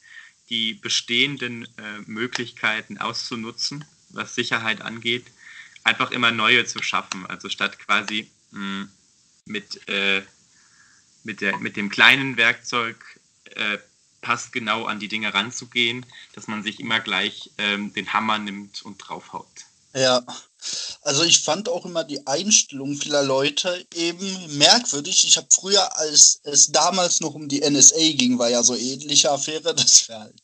[0.50, 5.26] die bestehenden äh, Möglichkeiten auszunutzen, was Sicherheit angeht,
[5.84, 7.26] einfach immer neue zu schaffen.
[7.26, 8.92] Also statt quasi mh, hm,
[9.46, 10.22] mit, äh,
[11.24, 12.98] mit, der, mit dem kleinen Werkzeug
[13.56, 13.78] äh,
[14.22, 18.82] passt genau an die Dinge ranzugehen, dass man sich immer gleich ähm, den Hammer nimmt
[18.82, 19.48] und draufhaut.
[19.94, 20.24] Ja,
[21.02, 25.26] also ich fand auch immer die Einstellung vieler Leute eben merkwürdig.
[25.26, 29.32] Ich habe früher, als es damals noch um die NSA ging, war ja so ähnliche
[29.32, 30.42] Affäre, das wäre halt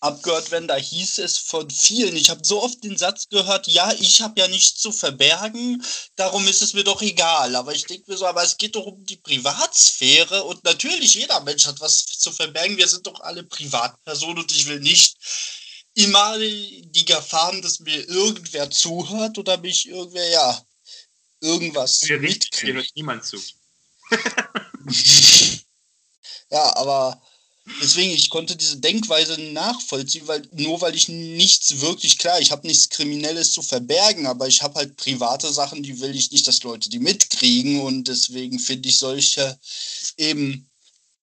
[0.00, 0.68] abgehört werden.
[0.68, 4.40] Da hieß es von vielen, ich habe so oft den Satz gehört, ja, ich habe
[4.40, 5.84] ja nichts zu verbergen,
[6.16, 7.54] darum ist es mir doch egal.
[7.56, 11.40] Aber ich denke mir so, aber es geht doch um die Privatsphäre und natürlich, jeder
[11.40, 12.76] Mensch hat was zu verbergen.
[12.76, 15.16] Wir sind doch alle Privatpersonen und ich will nicht
[15.94, 20.66] immer die Gefahr haben, dass mir irgendwer zuhört oder mich irgendwer, ja,
[21.40, 22.96] irgendwas Mir mitkriegt.
[22.96, 23.38] niemand zu.
[26.50, 27.22] ja, aber
[27.80, 32.66] deswegen, ich konnte diese Denkweise nachvollziehen, weil nur weil ich nichts wirklich, klar, ich habe
[32.66, 36.62] nichts Kriminelles zu verbergen, aber ich habe halt private Sachen, die will ich nicht, dass
[36.62, 39.58] Leute die mitkriegen und deswegen finde ich solche
[40.16, 40.68] eben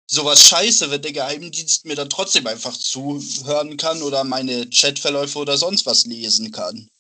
[0.09, 5.57] sowas scheiße, wenn der Geheimdienst mir dann trotzdem einfach zuhören kann oder meine Chatverläufe oder
[5.57, 6.90] sonst was lesen kann.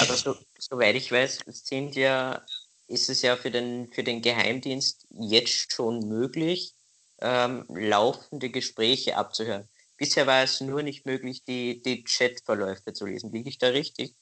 [0.00, 2.44] Aber so, soweit ich weiß, sind ja,
[2.88, 6.74] ist es ja für den, für den Geheimdienst jetzt schon möglich,
[7.22, 9.66] ähm, laufende Gespräche abzuhören.
[9.96, 13.32] Bisher war es nur nicht möglich, die, die Chatverläufe zu lesen.
[13.32, 14.14] Liege ich da richtig?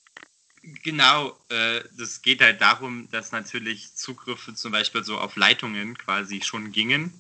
[0.82, 6.40] Genau, äh, das geht halt darum, dass natürlich Zugriffe zum Beispiel so auf Leitungen quasi
[6.42, 7.12] schon gingen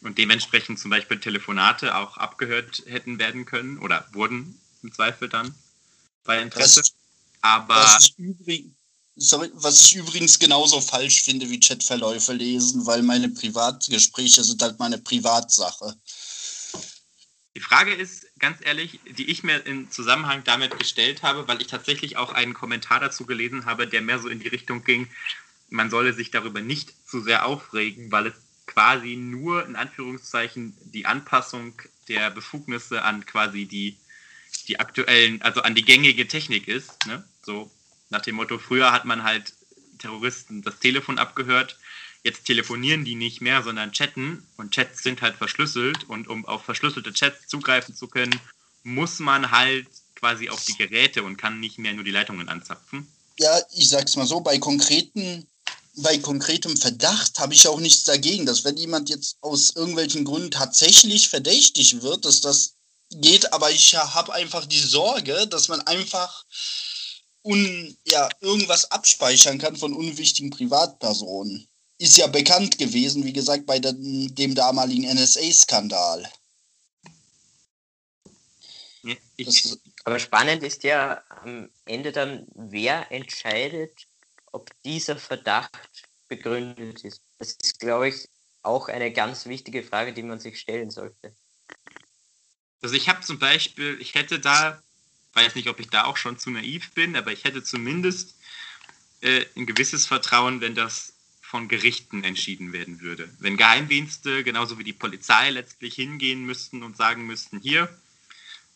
[0.00, 5.54] und dementsprechend zum Beispiel Telefonate auch abgehört hätten werden können oder wurden im Zweifel dann
[6.24, 6.80] bei Interesse.
[6.80, 6.94] Was,
[7.42, 8.70] Aber was ich, übrig,
[9.16, 14.78] sorry, was ich übrigens genauso falsch finde wie Chatverläufe lesen, weil meine Privatgespräche sind halt
[14.80, 15.96] meine Privatsache.
[17.56, 21.66] Die Frage ist, ganz ehrlich, die ich mir im Zusammenhang damit gestellt habe, weil ich
[21.66, 25.08] tatsächlich auch einen Kommentar dazu gelesen habe, der mehr so in die Richtung ging,
[25.70, 28.34] man solle sich darüber nicht zu sehr aufregen, weil es
[28.66, 31.72] quasi nur in Anführungszeichen die Anpassung
[32.08, 33.96] der Befugnisse an quasi die,
[34.68, 37.06] die aktuellen, also an die gängige Technik ist.
[37.06, 37.24] Ne?
[37.40, 37.70] So
[38.10, 39.54] nach dem Motto, früher hat man halt
[39.96, 41.78] Terroristen das Telefon abgehört,
[42.24, 44.46] Jetzt telefonieren die nicht mehr, sondern chatten.
[44.56, 46.08] Und Chats sind halt verschlüsselt.
[46.08, 48.40] Und um auf verschlüsselte Chats zugreifen zu können,
[48.82, 53.06] muss man halt quasi auf die Geräte und kann nicht mehr nur die Leitungen anzapfen.
[53.38, 55.46] Ja, ich sag's mal so, bei konkreten
[55.96, 60.50] bei konkretem Verdacht habe ich auch nichts dagegen, dass wenn jemand jetzt aus irgendwelchen Gründen
[60.50, 62.74] tatsächlich verdächtig wird, dass das
[63.10, 66.44] geht, aber ich habe einfach die Sorge, dass man einfach
[67.42, 71.68] un, ja, irgendwas abspeichern kann von unwichtigen Privatpersonen
[72.04, 76.30] ist ja bekannt gewesen, wie gesagt, bei den, dem damaligen NSA-Skandal.
[79.02, 79.16] Ja,
[80.04, 84.06] aber spannend ist ja am Ende dann, wer entscheidet,
[84.52, 85.70] ob dieser Verdacht
[86.28, 87.22] begründet ist.
[87.38, 88.28] Das ist, glaube ich,
[88.62, 91.34] auch eine ganz wichtige Frage, die man sich stellen sollte.
[92.82, 94.82] Also ich habe zum Beispiel, ich hätte da,
[95.32, 98.34] weiß nicht, ob ich da auch schon zu naiv bin, aber ich hätte zumindest
[99.22, 101.13] äh, ein gewisses Vertrauen, wenn das
[101.54, 103.32] von Gerichten entschieden werden würde.
[103.38, 107.88] Wenn Geheimdienste genauso wie die Polizei letztlich hingehen müssten und sagen müssten, hier,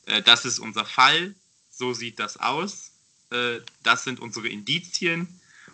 [0.07, 1.35] äh, das ist unser Fall,
[1.73, 2.93] so sieht das aus,
[3.33, 5.27] äh, das sind unsere Indizien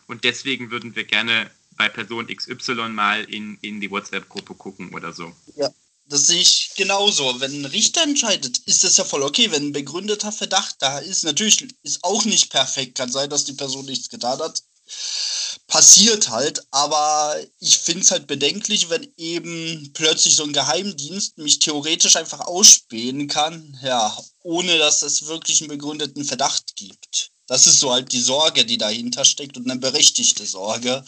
[0.06, 5.12] und deswegen würden wir gerne bei Person XY mal in, in die WhatsApp-Gruppe gucken oder
[5.12, 5.30] so.
[5.56, 5.68] Ja,
[6.06, 7.38] das sehe ich genauso.
[7.38, 9.50] Wenn ein Richter entscheidet, ist das ja voll okay.
[9.50, 12.96] Wenn ein begründeter Verdacht da ist, natürlich ist auch nicht perfekt.
[12.96, 14.62] Kann sein, dass die Person nichts getan hat
[15.66, 21.59] passiert halt, aber ich finde es halt bedenklich, wenn eben plötzlich so ein Geheimdienst mich
[21.59, 27.31] theoretisch einfach ausspähen kann, ja, ohne dass es wirklich einen begründeten Verdacht gibt.
[27.46, 31.05] Das ist so halt die Sorge, die dahinter steckt und eine berechtigte Sorge.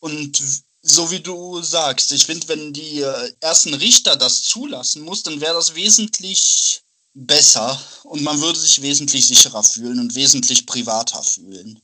[0.00, 0.42] Und
[0.82, 5.40] so wie du sagst, ich finde, wenn die äh, ersten Richter das zulassen muss, dann
[5.40, 6.82] wäre das wesentlich
[7.14, 11.80] besser und man würde sich wesentlich sicherer fühlen und wesentlich privater fühlen.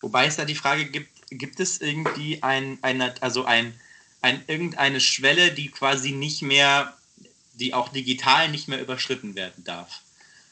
[0.00, 3.78] Wobei es da die Frage gibt, gibt es irgendwie ein, eine, also ein,
[4.20, 6.96] ein, irgendeine Schwelle, die quasi nicht mehr,
[7.54, 10.02] die auch digital nicht mehr überschritten werden darf?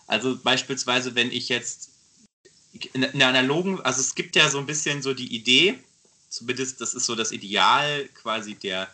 [0.06, 1.90] Also beispielsweise, wenn ich jetzt
[2.92, 5.78] in der analogen, also es gibt ja so ein bisschen so die Idee,
[6.28, 8.88] zumindest das ist so das Ideal quasi der,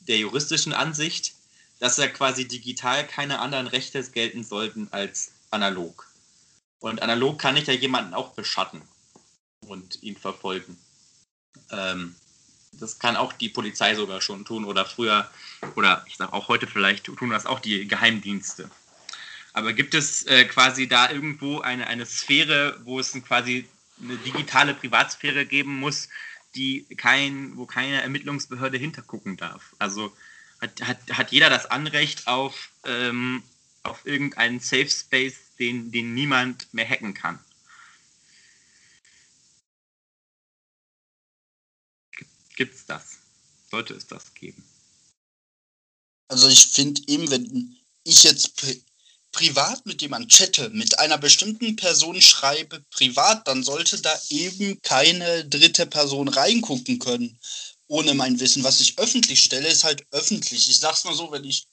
[0.00, 1.34] der juristischen Ansicht,
[1.78, 6.08] dass ja quasi digital keine anderen Rechte gelten sollten als analog.
[6.80, 8.82] Und analog kann ich ja jemanden auch beschatten
[9.66, 10.76] und ihn verfolgen.
[11.70, 12.14] Ähm,
[12.72, 15.30] das kann auch die Polizei sogar schon tun oder früher,
[15.76, 18.70] oder ich sage auch heute vielleicht, tun das auch die Geheimdienste.
[19.52, 23.68] Aber gibt es äh, quasi da irgendwo eine, eine Sphäre, wo es quasi
[24.00, 26.08] eine digitale Privatsphäre geben muss,
[26.54, 29.74] die kein, wo keine Ermittlungsbehörde hintergucken darf?
[29.78, 30.16] Also
[30.60, 33.42] hat, hat, hat jeder das Anrecht auf, ähm,
[33.82, 37.38] auf irgendeinen Safe Space, den, den niemand mehr hacken kann?
[42.56, 43.02] Gibt es das?
[43.70, 44.62] Sollte es das geben?
[46.28, 48.82] Also ich finde eben, wenn ich jetzt pri
[49.32, 55.46] privat mit jemandem chatte, mit einer bestimmten Person schreibe, privat, dann sollte da eben keine
[55.46, 57.40] dritte Person reingucken können,
[57.86, 58.62] ohne mein Wissen.
[58.62, 60.68] Was ich öffentlich stelle, ist halt öffentlich.
[60.68, 61.66] Ich sag's mal so, wenn ich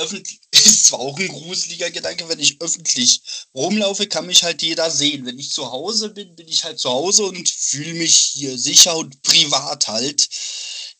[0.00, 3.20] öffentlich, ist zwar auch ein gruseliger Gedanke, wenn ich öffentlich
[3.54, 5.26] rumlaufe, kann mich halt jeder sehen.
[5.26, 8.96] Wenn ich zu Hause bin, bin ich halt zu Hause und fühle mich hier sicher
[8.96, 10.28] und privat halt.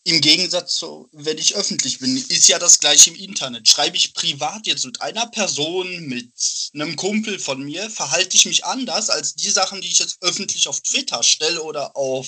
[0.04, 3.68] Im Gegensatz zu, wenn ich öffentlich bin, ist ja das gleiche im Internet.
[3.68, 6.32] Schreibe ich privat jetzt mit einer Person, mit
[6.72, 10.68] einem Kumpel von mir, verhalte ich mich anders als die Sachen, die ich jetzt öffentlich
[10.68, 12.26] auf Twitter stelle oder auf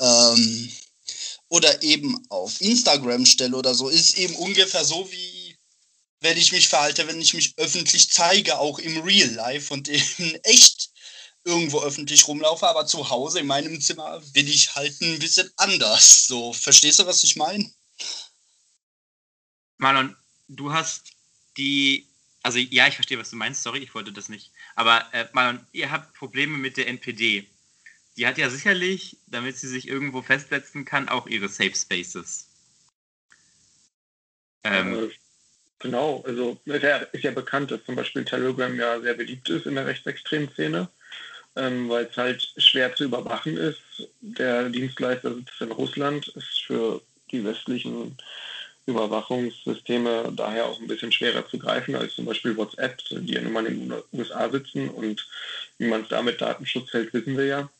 [0.00, 0.70] ähm,
[1.48, 5.41] oder eben auf Instagram stelle oder so, ist eben ungefähr so wie
[6.22, 10.34] wenn ich mich verhalte, wenn ich mich öffentlich zeige, auch im Real Life und eben
[10.44, 10.90] echt
[11.44, 16.26] irgendwo öffentlich rumlaufe, aber zu Hause in meinem Zimmer bin ich halt ein bisschen anders.
[16.26, 17.68] So, verstehst du, was ich meine?
[19.78, 21.10] Marlon, du hast
[21.56, 22.06] die,
[22.44, 24.52] also ja, ich verstehe, was du meinst, sorry, ich wollte das nicht.
[24.76, 27.48] Aber äh, Marlon, ihr habt Probleme mit der NPD.
[28.16, 32.46] Die hat ja sicherlich, damit sie sich irgendwo festsetzen kann, auch ihre Safe Spaces.
[34.62, 35.10] Ähm,
[35.82, 39.66] genau, also ist ja, ist ja bekannt, dass zum Beispiel Telegram ja sehr beliebt ist
[39.66, 40.88] in der rechtsextremen Szene
[41.56, 44.08] ähm, weil es halt schwer zu überwachen ist.
[44.20, 48.16] Der Dienstleister sitzt in Russland, ist für die westlichen
[48.86, 53.52] Überwachungssysteme daher auch ein bisschen schwerer zu greifen als zum Beispiel WhatsApp, die ja nun
[53.52, 55.26] mal in den USA sitzen und
[55.78, 57.70] wie man es da mit Datenschutz hält, wissen wir ja.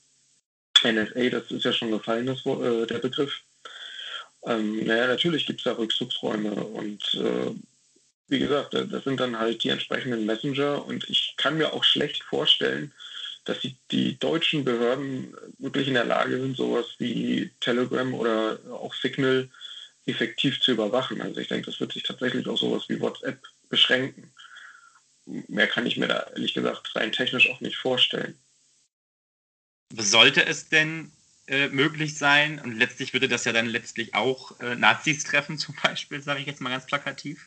[0.84, 3.40] NSA, das ist ja schon gefallen, das, äh, der Begriff.
[4.44, 7.54] Ähm, naja, natürlich gibt es da Rückzugsräume und äh,
[8.32, 12.24] wie gesagt, das sind dann halt die entsprechenden Messenger und ich kann mir auch schlecht
[12.24, 12.92] vorstellen,
[13.44, 18.94] dass die, die deutschen Behörden wirklich in der Lage sind, sowas wie Telegram oder auch
[18.94, 19.50] Signal
[20.06, 21.20] effektiv zu überwachen.
[21.20, 24.32] Also ich denke, das wird sich tatsächlich auf sowas wie WhatsApp beschränken.
[25.26, 28.38] Mehr kann ich mir da ehrlich gesagt rein technisch auch nicht vorstellen.
[29.94, 31.12] Sollte es denn
[31.48, 35.74] äh, möglich sein, und letztlich würde das ja dann letztlich auch äh, Nazis treffen, zum
[35.82, 37.46] Beispiel, sage ich jetzt mal ganz plakativ,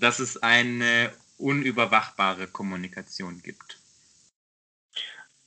[0.00, 3.78] dass es eine unüberwachbare Kommunikation gibt?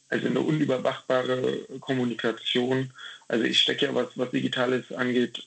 [0.10, 2.92] also eine unüberwachbare Kommunikation.
[3.28, 5.44] Also ich stecke ja, was, was Digitales angeht,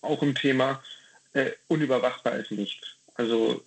[0.00, 0.82] auch im Thema.
[1.34, 2.86] Äh, unüberwachbar ist nichts.
[3.14, 3.62] Also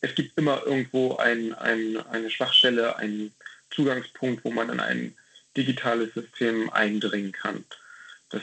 [0.00, 3.34] es gibt immer irgendwo ein, ein, eine Schwachstelle, einen
[3.70, 5.16] Zugangspunkt, wo man in ein
[5.56, 7.64] digitales System eindringen kann.
[8.30, 8.42] Das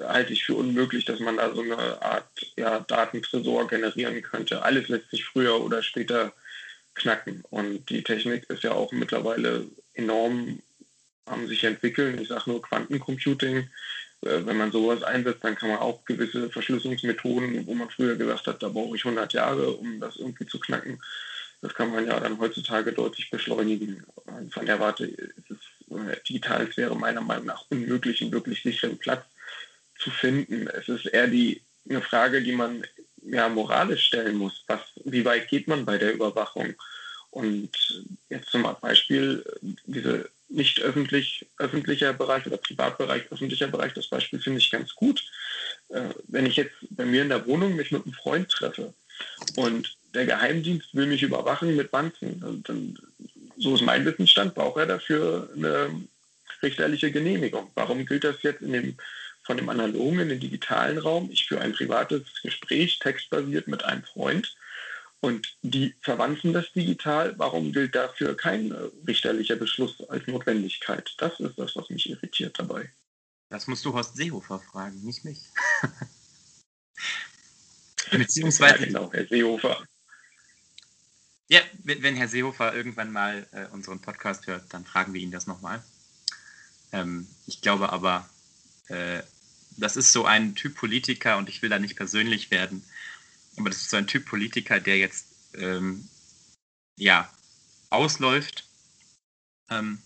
[0.00, 4.62] halte ich für unmöglich, dass man da so eine Art ja, Datentresor generieren könnte.
[4.62, 6.32] Alles lässt sich früher oder später
[6.94, 7.44] knacken.
[7.50, 10.60] Und die Technik ist ja auch mittlerweile enorm
[11.26, 12.18] am sich entwickeln.
[12.20, 13.68] Ich sage nur Quantencomputing.
[14.22, 18.46] Äh, wenn man sowas einsetzt, dann kann man auch gewisse Verschlüsselungsmethoden, wo man früher gesagt
[18.46, 21.00] hat, da brauche ich 100 Jahre, um das irgendwie zu knacken.
[21.60, 24.04] Das kann man ja dann heutzutage deutlich beschleunigen.
[24.50, 28.62] Von der Warte ist es äh, digital, es wäre meiner Meinung nach unmöglich, einen wirklich
[28.62, 29.24] sicheren Platz
[29.98, 30.68] zu finden.
[30.68, 32.84] Es ist eher die, eine Frage, die man
[33.22, 34.64] ja moralisch stellen muss.
[34.66, 36.74] Was, wie weit geht man bei der Überwachung?
[37.30, 37.70] Und
[38.28, 39.44] jetzt zum Beispiel
[39.86, 45.24] diese nicht öffentlich, öffentlicher Bereich oder Privatbereich, öffentlicher Bereich, das Beispiel finde ich ganz gut.
[45.88, 48.94] Äh, wenn ich jetzt bei mir in der Wohnung mich mit einem Freund treffe
[49.56, 52.98] und der Geheimdienst will mich überwachen mit Wanzen, dann,
[53.56, 55.90] so ist mein Wissensstand, braucht er dafür eine
[56.62, 57.70] richterliche Genehmigung.
[57.74, 58.96] Warum gilt das jetzt in dem,
[59.44, 61.30] von dem analogen in den digitalen Raum?
[61.30, 64.56] Ich führe ein privates Gespräch, textbasiert mit einem Freund
[65.24, 67.38] und die verwandeln das digital.
[67.38, 71.14] Warum gilt dafür kein äh, richterlicher Beschluss als Notwendigkeit?
[71.18, 72.92] Das ist das, was mich irritiert dabei.
[73.48, 75.38] Das musst du Horst Seehofer fragen, nicht mich.
[78.10, 78.80] Beziehungsweise.
[78.80, 79.82] Ja, genau, Herr Seehofer.
[81.48, 85.46] Ja, wenn Herr Seehofer irgendwann mal äh, unseren Podcast hört, dann fragen wir ihn das
[85.46, 85.82] nochmal.
[86.92, 88.28] Ähm, ich glaube aber,
[88.88, 89.22] äh,
[89.76, 92.84] das ist so ein Typ Politiker und ich will da nicht persönlich werden
[93.56, 96.08] aber das ist so ein Typ Politiker, der jetzt ähm,
[96.98, 97.30] ja
[97.90, 98.64] ausläuft.
[99.70, 99.98] Ähm,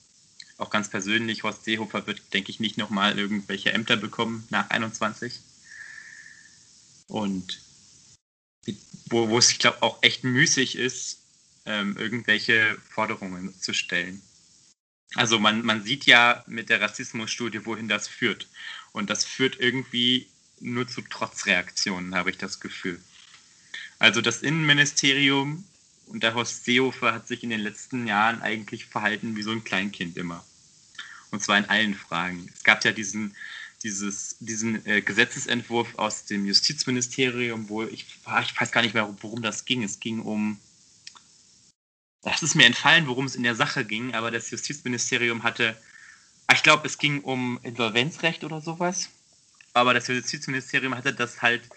[0.59, 5.41] auch ganz persönlich, Horst Seehofer wird, denke ich, nicht nochmal irgendwelche Ämter bekommen nach 21.
[7.07, 7.61] Und
[9.07, 11.21] wo, wo es, ich glaube, auch echt müßig ist,
[11.65, 14.21] ähm, irgendwelche Forderungen zu stellen.
[15.15, 18.47] Also man, man sieht ja mit der Rassismusstudie, wohin das führt.
[18.93, 20.27] Und das führt irgendwie
[20.61, 23.01] nur zu Trotzreaktionen, habe ich das Gefühl.
[23.99, 25.65] Also das Innenministerium
[26.07, 29.65] und der Horst Seehofer hat sich in den letzten Jahren eigentlich verhalten wie so ein
[29.65, 30.45] Kleinkind immer.
[31.31, 32.51] Und zwar in allen Fragen.
[32.55, 33.37] Es gab ja diesen,
[33.83, 39.43] dieses, diesen äh, Gesetzesentwurf aus dem Justizministerium, wo ich, ich weiß gar nicht mehr, worum
[39.43, 39.83] das ging.
[39.83, 40.59] Es ging um,
[42.23, 45.77] das ist mir entfallen, worum es in der Sache ging, aber das Justizministerium hatte,
[46.53, 49.11] ich glaube, es ging um Insolvenzrecht oder sowas.
[49.75, 51.69] Aber das Justizministerium hatte das halt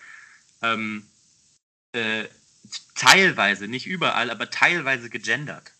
[0.61, 1.05] ähm,
[1.93, 2.25] äh,
[2.95, 5.71] teilweise, nicht überall, aber teilweise gegendert.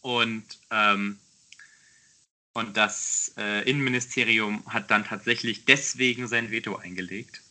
[0.00, 1.18] Und, ähm,
[2.52, 7.42] und das äh, Innenministerium hat dann tatsächlich deswegen sein Veto eingelegt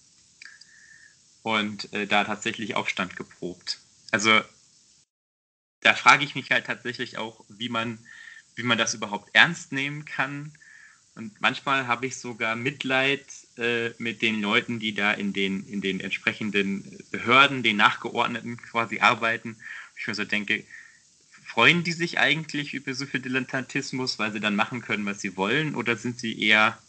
[1.42, 3.80] und äh, da tatsächlich Aufstand geprobt.
[4.12, 4.42] Also
[5.82, 8.00] da frage ich mich halt tatsächlich auch, wie man,
[8.56, 10.54] wie man das überhaupt ernst nehmen kann
[11.16, 13.26] Und manchmal habe ich sogar Mitleid
[13.58, 19.00] äh, mit den Leuten, die da in den, in den entsprechenden Behörden, den Nachgeordneten quasi
[19.00, 19.58] arbeiten.
[19.98, 20.66] Ich mir so denke,
[21.46, 25.38] freuen die sich eigentlich über so viel Dilettantismus, weil sie dann machen können, was sie
[25.38, 26.80] wollen, oder sind sie eher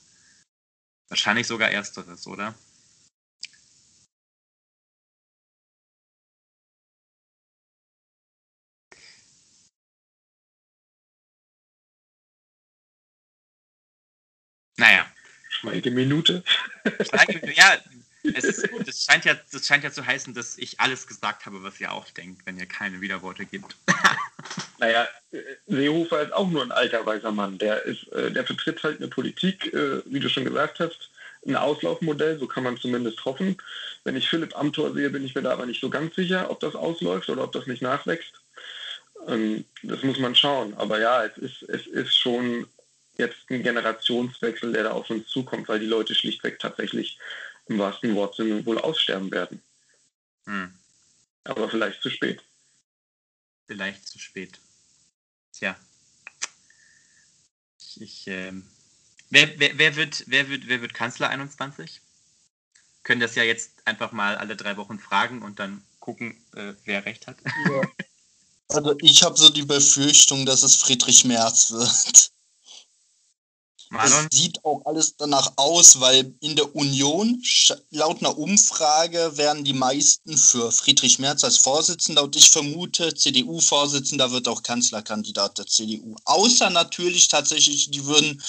[1.09, 2.55] wahrscheinlich sogar ersteres, oder?
[15.65, 16.43] Schweige Minute.
[17.55, 17.77] ja,
[18.23, 18.87] es ist gut.
[18.89, 21.93] Das scheint, ja, das scheint ja zu heißen, dass ich alles gesagt habe, was ihr
[21.93, 23.77] auch denkt, wenn ihr keine Widerworte gibt.
[24.79, 25.07] naja,
[25.67, 27.59] Seehofer ist auch nur ein alter weißer Mann.
[27.59, 31.11] Der, ist, äh, der vertritt halt eine Politik, äh, wie du schon gesagt hast,
[31.47, 33.57] ein Auslaufmodell, so kann man zumindest hoffen.
[34.05, 36.61] Wenn ich Philipp Amthor sehe, bin ich mir da aber nicht so ganz sicher, ob
[36.61, 38.33] das ausläuft oder ob das nicht nachwächst.
[39.29, 40.75] Ähm, das muss man schauen.
[40.75, 42.67] Aber ja, es ist, es ist schon
[43.17, 47.19] jetzt ein Generationswechsel, der da auf uns zukommt, weil die Leute schlichtweg tatsächlich
[47.67, 49.63] im wahrsten Wortsinne wohl aussterben werden.
[50.47, 50.75] Hm.
[51.45, 52.43] Aber vielleicht zu spät.
[53.67, 54.59] Vielleicht zu spät.
[55.53, 55.77] Tja.
[57.81, 58.67] Ich, ich ähm,
[59.31, 62.01] wer, wer, wer, wird, wer, wird, wer wird Kanzler 21?
[63.03, 67.05] Können das ja jetzt einfach mal alle drei Wochen fragen und dann gucken, äh, wer
[67.05, 67.37] recht hat.
[67.69, 67.83] Ja.
[68.69, 72.33] Also ich habe so die Befürchtung, dass es Friedrich Merz wird.
[73.95, 74.29] Marlon?
[74.31, 77.43] Es sieht auch alles danach aus, weil in der Union,
[77.91, 84.33] laut einer Umfrage, werden die meisten für Friedrich Merz als Vorsitzender und ich vermute, CDU-Vorsitzender
[84.33, 86.17] wird auch Kanzlerkandidat der CDU.
[86.25, 88.43] Außer natürlich tatsächlich, die würden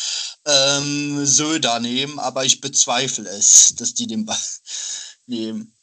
[0.45, 4.37] ähm, Söder nehmen, aber ich bezweifle es, dass die den Ball
[5.27, 5.73] nehmen.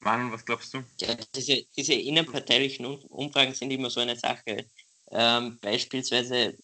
[0.00, 0.84] Marlon, was glaubst du?
[1.00, 4.66] Ja, diese, diese innenparteilichen Umfragen sind immer so eine Sache.
[5.10, 6.56] Ähm, beispielsweise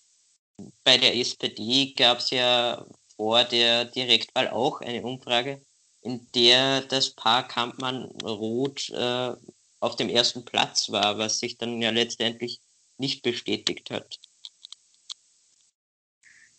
[0.84, 2.84] bei der SPD gab es ja
[3.16, 5.60] vor der Direktwahl auch eine Umfrage,
[6.02, 9.32] in der das Paar Kampmann-Roth äh,
[9.80, 12.60] auf dem ersten Platz war, was sich dann ja letztendlich
[12.98, 14.20] nicht bestätigt hat.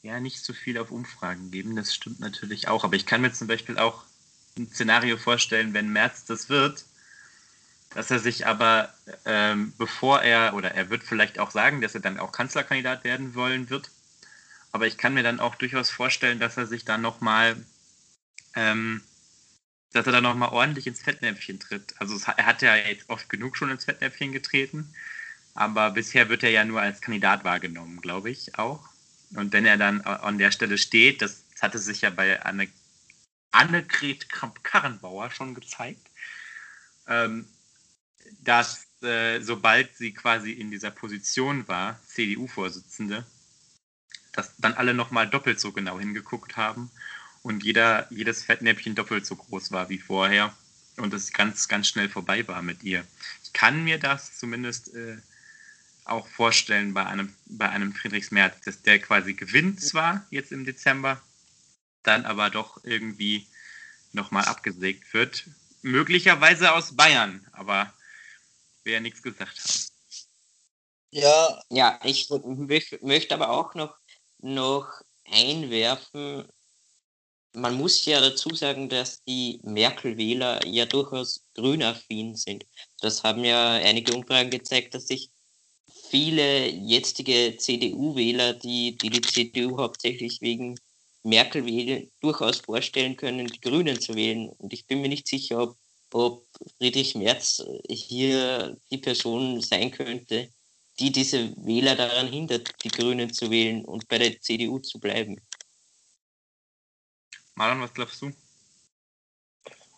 [0.02, 2.84] Ja, nicht so viel auf Umfragen geben, das stimmt natürlich auch.
[2.84, 4.04] Aber ich kann mir zum Beispiel auch
[4.58, 6.86] ein Szenario vorstellen, wenn März das wird,
[7.96, 8.94] dass er sich aber,
[9.24, 13.36] ähm, bevor er, oder er wird vielleicht auch sagen, dass er dann auch Kanzlerkandidat werden
[13.36, 13.90] wollen wird,
[14.74, 17.56] aber ich kann mir dann auch durchaus vorstellen, dass er sich dann nochmal,
[18.54, 19.02] ähm,
[19.94, 21.96] dass er dann nochmal ordentlich ins Fettnäpfchen tritt.
[21.98, 24.94] Also er hat ja jetzt oft genug schon ins Fettnäpfchen getreten,
[25.54, 28.90] aber bisher wird er ja nur als Kandidat wahrgenommen, glaube ich auch.
[29.34, 32.68] Und wenn er dann an der Stelle steht, das hatte sich ja bei Anne,
[33.52, 36.06] Annegret Kramp-Karrenbauer schon gezeigt,
[37.08, 37.48] ähm,
[38.44, 43.26] dass äh, sobald sie quasi in dieser Position war, CDU-Vorsitzende,
[44.34, 46.92] dass dann alle nochmal doppelt so genau hingeguckt haben
[47.44, 50.56] und jeder, jedes Fettnäpfchen doppelt so groß war wie vorher
[50.98, 53.06] und es ganz, ganz schnell vorbei war mit ihr.
[53.44, 55.18] Ich kann mir das zumindest äh,
[56.06, 60.66] auch vorstellen bei einem, bei einem Friedrichs Merz, dass der quasi gewinnt zwar jetzt im
[60.66, 61.22] Dezember,
[62.04, 63.48] dann aber doch irgendwie
[64.14, 65.46] nochmal abgesägt wird.
[65.82, 67.94] Möglicherweise aus Bayern, aber
[68.86, 69.96] wir ja nichts gesagt haben.
[71.12, 72.30] Ja, ja, ich
[73.02, 73.96] möchte aber auch noch
[74.40, 74.88] noch
[75.26, 76.46] einwerfen,
[77.56, 82.66] man muss ja dazu sagen, dass die Merkel-Wähler ja durchaus grünaffin sind.
[83.00, 85.32] Das haben ja einige Umfragen gezeigt, dass sich
[86.10, 90.76] viele jetzige CDU-Wähler, die, die die CDU hauptsächlich wegen
[91.24, 94.50] Merkel wählen, durchaus vorstellen können, die Grünen zu wählen.
[94.50, 95.78] Und ich bin mir nicht sicher, ob,
[96.16, 96.48] ob
[96.78, 100.48] Friedrich Merz hier die Person sein könnte,
[100.98, 105.42] die diese Wähler daran hindert, die Grünen zu wählen und bei der CDU zu bleiben.
[107.56, 108.32] Marlon, was glaubst du?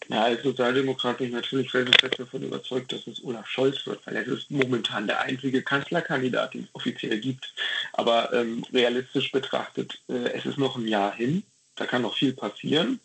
[0.10, 4.16] Ja, als Sozialdemokrat bin ich natürlich felsenfest davon überzeugt, dass es Olaf Scholz wird, weil
[4.16, 7.54] er ist momentan der einzige Kanzlerkandidat, den es offiziell gibt.
[7.94, 11.44] Aber ähm, realistisch betrachtet, äh, es ist noch ein Jahr hin,
[11.76, 13.00] da kann noch viel passieren.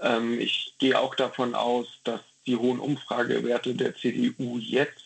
[0.00, 5.04] Ähm, ich gehe auch davon aus, dass die hohen Umfragewerte der CDU jetzt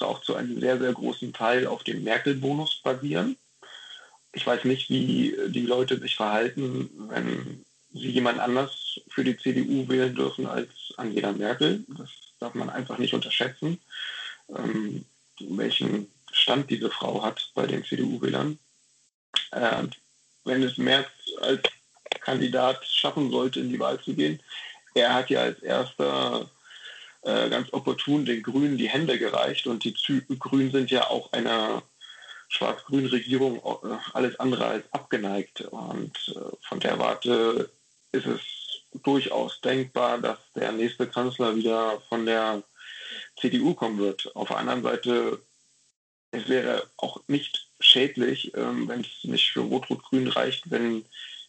[0.00, 3.36] auch zu einem sehr, sehr großen Teil auf dem Merkel-Bonus basieren.
[4.32, 9.88] Ich weiß nicht, wie die Leute sich verhalten, wenn sie jemand anders für die CDU
[9.88, 11.84] wählen dürfen als Angela Merkel.
[11.88, 13.80] Das darf man einfach nicht unterschätzen,
[14.54, 15.04] ähm,
[15.38, 18.58] welchen Stand diese Frau hat bei den CDU-Wählern.
[19.52, 19.84] Äh,
[20.44, 21.08] wenn es Merz
[21.40, 21.62] als
[22.24, 24.40] Kandidat schaffen sollte, in die Wahl zu gehen,
[24.94, 26.50] er hat ja als erster
[27.22, 29.94] äh, ganz opportun den Grünen die Hände gereicht und die
[30.38, 31.82] Grünen sind ja auch eine
[32.48, 35.62] schwarz-grünen Regierung äh, alles andere als abgeneigt.
[35.62, 37.70] Und äh, von der Warte
[38.12, 38.40] ist es
[39.02, 42.62] durchaus denkbar, dass der nächste Kanzler wieder von der
[43.40, 44.34] CDU kommen wird.
[44.36, 45.40] Auf der anderen Seite,
[46.30, 51.04] es wäre auch nicht schädlich, ähm, wenn es nicht für Rot-Rot-Grün reicht, wenn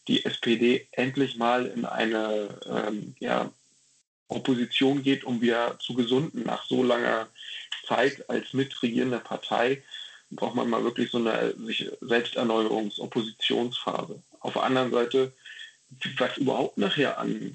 [0.07, 3.51] die SPD endlich mal in eine ähm, ja,
[4.27, 7.27] Opposition geht, um wieder zu gesunden nach so langer
[7.87, 9.81] Zeit als mitregierende Partei
[10.31, 14.21] braucht man mal wirklich so eine sich Selbsterneuerungs-Oppositionsphase.
[14.39, 15.33] Auf der anderen Seite,
[16.17, 17.51] was überhaupt nachher an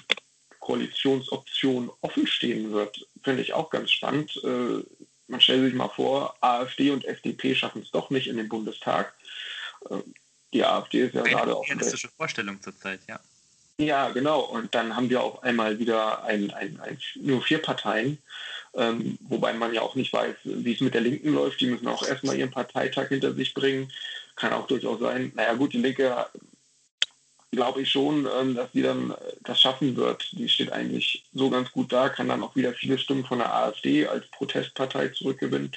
[0.61, 4.40] Koalitionsoptionen offenstehen wird, finde ich auch ganz spannend.
[4.44, 4.82] Äh,
[5.28, 9.14] man stellt sich mal vor, AfD und FDP schaffen es doch nicht in den Bundestag.
[10.51, 11.66] Äh, die AfD ist ja Eine gerade auch.
[11.66, 13.18] realistische Vorstellung zurzeit, ja.
[13.78, 14.40] Ja, genau.
[14.40, 18.18] Und dann haben wir auf einmal wieder ein, ein, ein, nur vier Parteien.
[18.74, 21.61] Ähm, wobei man ja auch nicht weiß, wie es mit der Linken läuft.
[21.61, 23.90] Die müssen auch erstmal ihren Parteitag hinter sich bringen.
[24.36, 25.32] Kann auch durchaus sein.
[25.34, 26.26] Naja gut, die Linke
[27.53, 30.28] glaube ich schon, ähm, dass die dann das schaffen wird.
[30.32, 33.53] Die steht eigentlich so ganz gut da, kann dann auch wieder viele Stimmen von der
[33.53, 35.72] AfD als Protestpartei zurückgewinnen.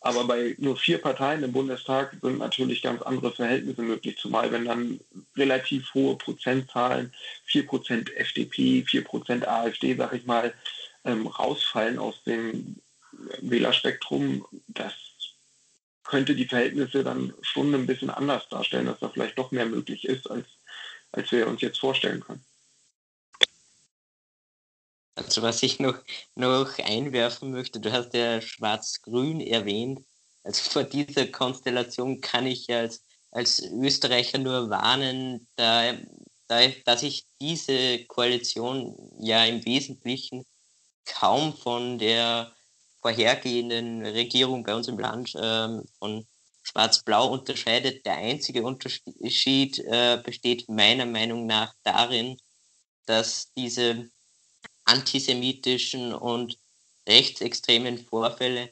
[0.00, 4.66] Aber bei nur vier Parteien im Bundestag sind natürlich ganz andere Verhältnisse möglich, zumal wenn
[4.66, 5.00] dann
[5.36, 7.12] relativ hohe Prozentzahlen,
[7.50, 10.54] 4% FDP, 4% AfD, sag ich mal,
[11.04, 12.76] ähm, rausfallen aus dem
[13.40, 14.92] Wählerspektrum, das
[16.04, 20.04] könnte die Verhältnisse dann schon ein bisschen anders darstellen, dass da vielleicht doch mehr möglich
[20.04, 20.46] ist, als,
[21.12, 22.44] als wir uns jetzt vorstellen können.
[25.16, 25.96] Also was ich noch,
[26.34, 30.04] noch einwerfen möchte, du hast ja Schwarz-Grün erwähnt.
[30.44, 35.94] Also vor dieser Konstellation kann ich als, als Österreicher nur warnen, da,
[36.48, 40.44] da, dass ich diese Koalition ja im Wesentlichen
[41.06, 42.54] kaum von der
[43.00, 46.26] vorhergehenden Regierung bei uns im Land ähm, von
[46.62, 48.04] Schwarz-Blau unterscheidet.
[48.04, 52.36] Der einzige Unterschied äh, besteht meiner Meinung nach darin,
[53.06, 54.10] dass diese
[54.86, 56.58] antisemitischen und
[57.06, 58.70] rechtsextremen Vorfälle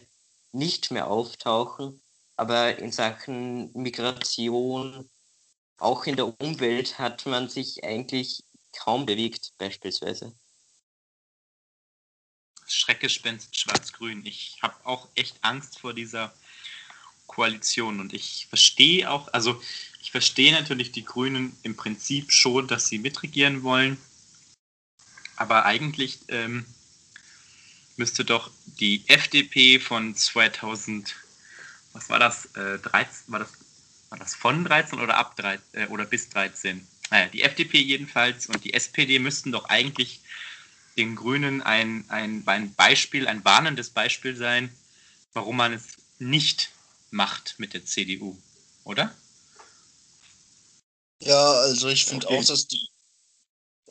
[0.52, 2.00] nicht mehr auftauchen,
[2.36, 5.08] aber in Sachen Migration,
[5.78, 10.34] auch in der Umwelt hat man sich eigentlich kaum bewegt beispielsweise.
[12.66, 14.24] Schreckgespenst Schwarz-Grün.
[14.24, 16.32] Ich habe auch echt Angst vor dieser
[17.26, 19.60] Koalition und ich verstehe auch, also
[20.00, 23.98] ich verstehe natürlich die Grünen im Prinzip schon, dass sie mitregieren wollen,
[25.36, 26.64] aber eigentlich ähm,
[27.96, 31.14] müsste doch die FDP von 2000,
[31.92, 33.50] was war das, äh, 13, war das,
[34.10, 36.86] war das von 13 oder ab 13 äh, oder bis 13?
[37.10, 40.20] Naja, die FDP jedenfalls und die SPD müssten doch eigentlich
[40.96, 44.74] den Grünen ein, ein, ein Beispiel, ein warnendes Beispiel sein,
[45.32, 46.70] warum man es nicht
[47.10, 48.36] macht mit der CDU,
[48.84, 49.14] oder?
[51.20, 52.38] Ja, also ich finde okay.
[52.38, 52.88] auch, dass die,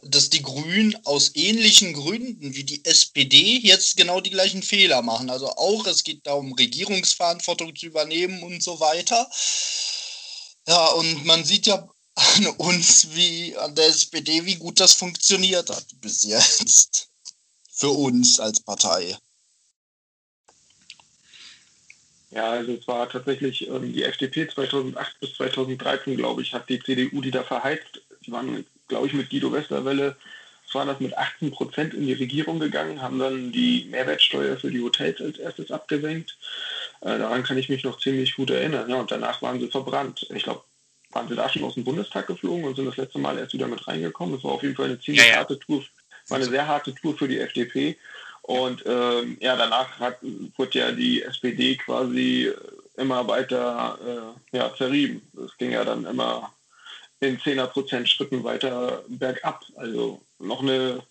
[0.06, 5.30] dass die Grünen aus ähnlichen Gründen wie die SPD jetzt genau die gleichen Fehler machen.
[5.30, 9.30] Also auch, es geht darum, Regierungsverantwortung zu übernehmen und so weiter.
[10.68, 15.70] Ja, und man sieht ja an uns wie an der SPD, wie gut das funktioniert
[15.70, 17.10] hat bis jetzt.
[17.76, 19.18] Für uns als Partei.
[22.34, 26.82] Ja, also es war tatsächlich ähm, die FDP 2008 bis 2013, glaube ich, hat die
[26.82, 28.01] CDU die da verheizt.
[28.26, 30.16] Die waren, glaube ich, mit Guido Westerwelle,
[30.68, 34.72] es waren das mit 18 Prozent in die Regierung gegangen, haben dann die Mehrwertsteuer für
[34.72, 36.38] die Hotels als erstes abgesenkt.
[37.02, 38.90] Äh, daran kann ich mich noch ziemlich gut erinnern.
[38.90, 40.26] Ja, und danach waren sie verbrannt.
[40.34, 40.64] Ich glaube,
[41.12, 43.68] waren sie da schon aus dem Bundestag geflogen und sind das letzte Mal erst wieder
[43.68, 44.36] mit reingekommen.
[44.36, 45.38] Das war auf jeden Fall eine ziemlich ja, ja.
[45.40, 45.84] harte Tour,
[46.30, 47.98] war eine sehr harte Tour für die FDP.
[48.42, 50.18] Und ähm, ja, danach hat,
[50.58, 52.52] wurde ja die SPD quasi
[52.98, 55.22] immer weiter äh, ja, zerrieben.
[55.46, 56.52] Es ging ja dann immer
[57.28, 59.65] in 10er Schritten weiter bergab.
[59.76, 61.03] Also noch eine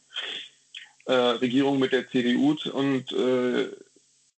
[1.06, 3.68] äh, Regierung mit der CDU und äh,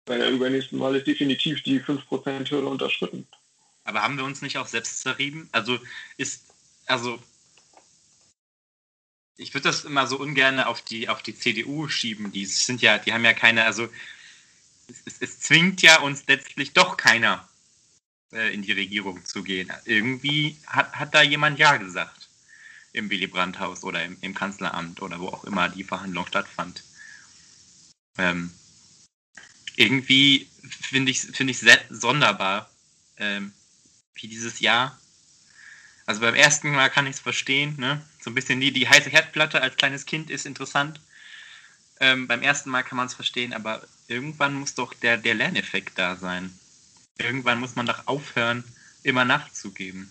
[0.04, 3.26] bei der übernächsten Wahl ist definitiv die 5%-Hürde unterschritten.
[3.84, 5.48] Aber haben wir uns nicht auch selbst zerrieben?
[5.52, 5.78] Also
[6.16, 6.44] ist,
[6.86, 7.20] also
[9.36, 12.32] ich würde das immer so ungern auf die, auf die CDU schieben.
[12.32, 13.88] Die sind ja, die haben ja keine, also
[15.06, 17.48] es, es zwingt ja uns letztlich doch keiner
[18.32, 19.70] äh, in die Regierung zu gehen.
[19.84, 22.28] Irgendwie hat, hat da jemand Ja gesagt
[22.92, 26.82] im Willy Brandt-Haus oder im, im, Kanzleramt oder wo auch immer die Verhandlung stattfand.
[28.18, 28.52] Ähm,
[29.76, 31.54] irgendwie finde ich es find
[31.90, 32.70] sonderbar,
[33.16, 33.52] ähm,
[34.14, 34.98] wie dieses Jahr.
[36.04, 38.04] Also beim ersten Mal kann ich es verstehen, ne?
[38.20, 41.00] So ein bisschen die, die heiße Herdplatte als kleines Kind ist interessant.
[42.00, 45.98] Ähm, beim ersten Mal kann man es verstehen, aber irgendwann muss doch der, der Lerneffekt
[45.98, 46.58] da sein.
[47.22, 48.64] Irgendwann muss man doch aufhören,
[49.02, 50.10] immer nachzugeben.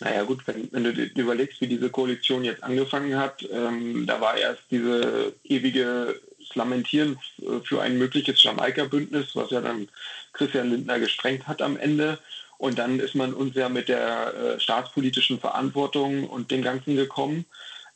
[0.00, 4.36] Naja gut, wenn, wenn du überlegst, wie diese Koalition jetzt angefangen hat, ähm, da war
[4.36, 6.18] erst diese ewige
[6.54, 7.18] Lamentieren
[7.64, 9.88] für ein mögliches Jamaika-Bündnis, was ja dann
[10.32, 12.18] Christian Lindner gesprengt hat am Ende.
[12.58, 17.44] Und dann ist man uns ja mit der äh, staatspolitischen Verantwortung und dem Ganzen gekommen.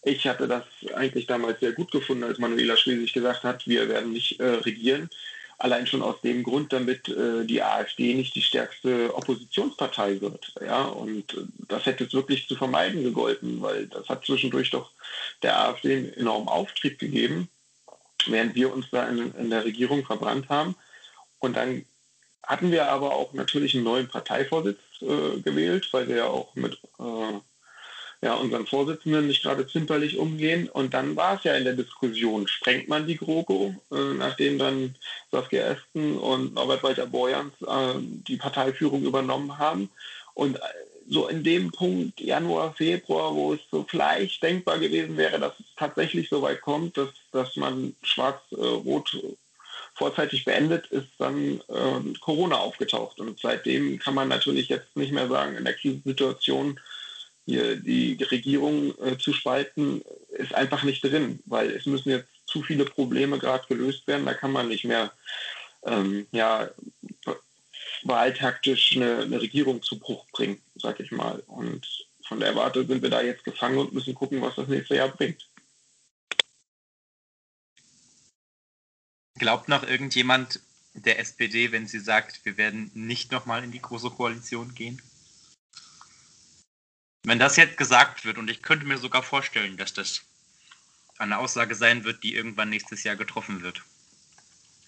[0.03, 0.65] Ich hatte das
[0.95, 5.09] eigentlich damals sehr gut gefunden, als Manuela Schwesig gesagt hat, wir werden nicht äh, regieren.
[5.59, 10.53] Allein schon aus dem Grund, damit äh, die AfD nicht die stärkste Oppositionspartei wird.
[10.61, 14.91] Ja, und äh, das hätte es wirklich zu vermeiden gegolten, weil das hat zwischendurch doch
[15.43, 17.49] der AfD einen enormen Auftrieb gegeben,
[18.27, 20.75] während wir uns da in, in der Regierung verbrannt haben.
[21.39, 21.85] Und dann
[22.43, 26.79] hatten wir aber auch natürlich einen neuen Parteivorsitz äh, gewählt, weil wir ja auch mit
[26.99, 27.41] äh,
[28.25, 30.71] ja, unseren Vorsitzenden nicht gerade zimperlich umgehen.
[30.71, 34.95] Und dann war es ja in der Diskussion, sprengt man die GroKo, äh, nachdem dann
[35.31, 39.91] Saskia Esken und Norbert Walter-Borjans äh, die Parteiführung übernommen haben.
[40.33, 40.61] Und äh,
[41.07, 45.67] so in dem Punkt Januar, Februar, wo es so vielleicht denkbar gewesen wäre, dass es
[45.77, 49.19] tatsächlich so weit kommt, dass, dass man Schwarz-Rot
[49.97, 53.21] vorzeitig beendet, ist dann äh, Corona aufgetaucht.
[53.21, 56.81] Und seitdem kann man natürlich jetzt nicht mehr sagen, in der Krisensituation
[57.47, 62.63] hier die Regierung äh, zu spalten, ist einfach nicht drin, weil es müssen jetzt zu
[62.63, 64.27] viele Probleme gerade gelöst werden.
[64.27, 65.13] Da kann man nicht mehr
[65.85, 66.71] ähm, ja,
[68.05, 71.43] wahltaktisch eine, eine Regierung zu Bruch bringen, sag ich mal.
[71.47, 74.97] Und von der Warte sind wir da jetzt gefangen und müssen gucken, was das nächste
[74.97, 75.49] Jahr bringt.
[79.37, 80.61] Glaubt noch irgendjemand
[80.95, 85.03] der SPD, wenn sie sagt, wir werden nicht nochmal in die große Koalition gehen?
[87.25, 90.21] Wenn das jetzt gesagt wird, und ich könnte mir sogar vorstellen, dass das
[91.17, 93.83] eine Aussage sein wird, die irgendwann nächstes Jahr getroffen wird.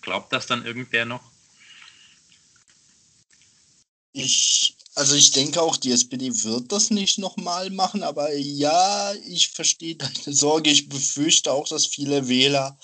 [0.03, 1.23] Glaubt das dann irgendwer noch?
[4.13, 9.49] Ich, also ich denke auch, die SPD wird das nicht nochmal machen, aber ja, ich
[9.51, 10.71] verstehe deine Sorge.
[10.71, 12.79] Ich befürchte auch, dass viele Wähler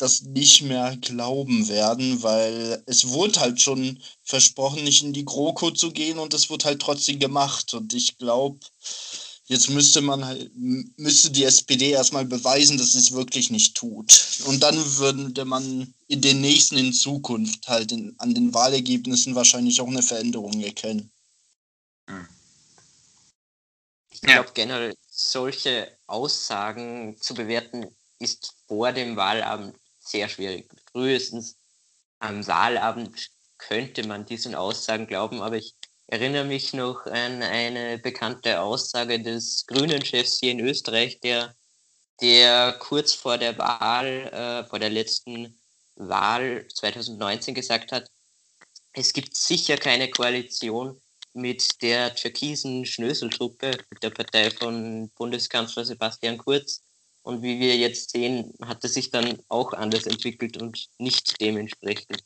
[0.00, 5.70] das nicht mehr glauben werden, weil es wurde halt schon versprochen, nicht in die GroKo
[5.72, 7.74] zu gehen und es wurde halt trotzdem gemacht.
[7.74, 8.58] Und ich glaube,
[9.44, 14.38] jetzt müsste man halt, müsste die SPD erstmal beweisen, dass sie es wirklich nicht tut.
[14.46, 19.82] Und dann würde man in den nächsten in Zukunft halt in, an den Wahlergebnissen wahrscheinlich
[19.82, 21.10] auch eine Veränderung erkennen.
[24.10, 27.86] Ich glaube generell, solche Aussagen zu bewerten,
[28.18, 29.74] ist vor dem Wahlabend
[30.10, 30.70] sehr schwierig.
[30.92, 31.56] Frühestens
[32.18, 35.74] am Wahlabend könnte man diesen Aussagen glauben, aber ich
[36.06, 41.54] erinnere mich noch an eine bekannte Aussage des Grünen-Chefs hier in Österreich, der,
[42.20, 45.60] der kurz vor der Wahl, äh, vor der letzten
[45.94, 48.10] Wahl 2019 gesagt hat,
[48.92, 51.00] es gibt sicher keine Koalition
[51.32, 56.82] mit der türkisen Schnöseltruppe, mit der Partei von Bundeskanzler Sebastian Kurz.
[57.22, 62.22] Und wie wir jetzt sehen, hat es sich dann auch anders entwickelt und nicht dementsprechend.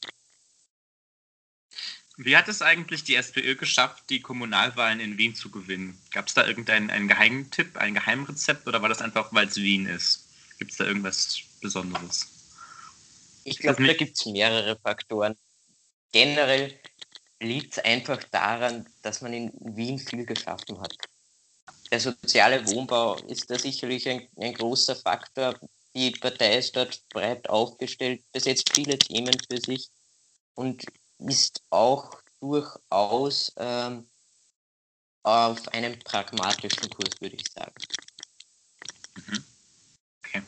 [2.16, 6.00] Wie hat es eigentlich die SPÖ geschafft, die Kommunalwahlen in Wien zu gewinnen?
[6.12, 9.86] Gab es da irgendeinen einen Geheimtipp, ein Geheimrezept oder war das einfach, weil es Wien
[9.86, 10.28] ist?
[10.58, 12.28] Gibt es da irgendwas Besonderes?
[13.42, 15.36] Ich glaube, da gibt es mehrere Faktoren.
[16.12, 16.78] Generell
[17.40, 20.96] liegt es einfach daran, dass man in Wien viel geschaffen hat
[21.90, 25.58] der soziale Wohnbau ist da sicherlich ein, ein großer Faktor.
[25.94, 29.88] Die Partei ist dort breit aufgestellt, besetzt viele Themen für sich
[30.54, 30.84] und
[31.18, 34.06] ist auch durchaus ähm,
[35.22, 37.74] auf einem pragmatischen Kurs, würde ich sagen.
[39.16, 39.44] Mhm.
[40.24, 40.42] Okay.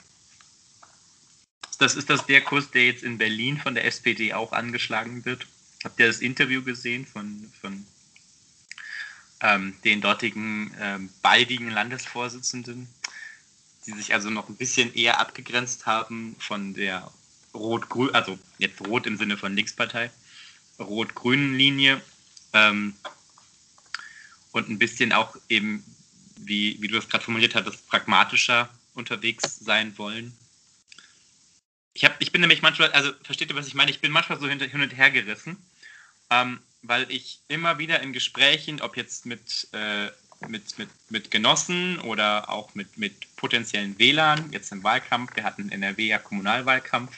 [1.78, 5.46] Das ist das der Kurs, der jetzt in Berlin von der SPD auch angeschlagen wird.
[5.84, 7.75] Habt ihr das Interview gesehen von, von
[9.40, 12.88] ähm, den dortigen ähm, baldigen Landesvorsitzenden,
[13.86, 17.10] die sich also noch ein bisschen eher abgegrenzt haben von der
[17.54, 20.10] Rot-Grün, also jetzt Rot im Sinne von Linkspartei,
[20.78, 22.00] Rot-Grünen Linie
[22.52, 22.94] ähm,
[24.52, 25.84] und ein bisschen auch eben,
[26.36, 30.36] wie, wie du es gerade formuliert hattest, pragmatischer unterwegs sein wollen.
[31.92, 33.90] Ich, hab, ich bin nämlich manchmal, also versteht ihr, was ich meine?
[33.90, 35.56] Ich bin manchmal so hin, und her gerissen.
[36.30, 40.06] Ähm, weil ich immer wieder in Gesprächen, ob jetzt mit, äh,
[40.48, 45.62] mit, mit, mit Genossen oder auch mit, mit potenziellen Wählern, jetzt im Wahlkampf, wir hatten
[45.62, 47.12] in NRW ja Kommunalwahlkampf,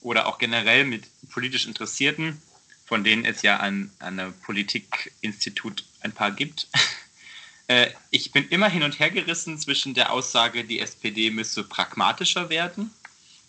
[0.00, 2.40] oder auch generell mit politisch Interessierten,
[2.86, 6.68] von denen es ja an, an einem Politikinstitut ein paar gibt.
[7.66, 12.48] äh, ich bin immer hin und her gerissen zwischen der Aussage, die SPD müsse pragmatischer
[12.48, 12.90] werden,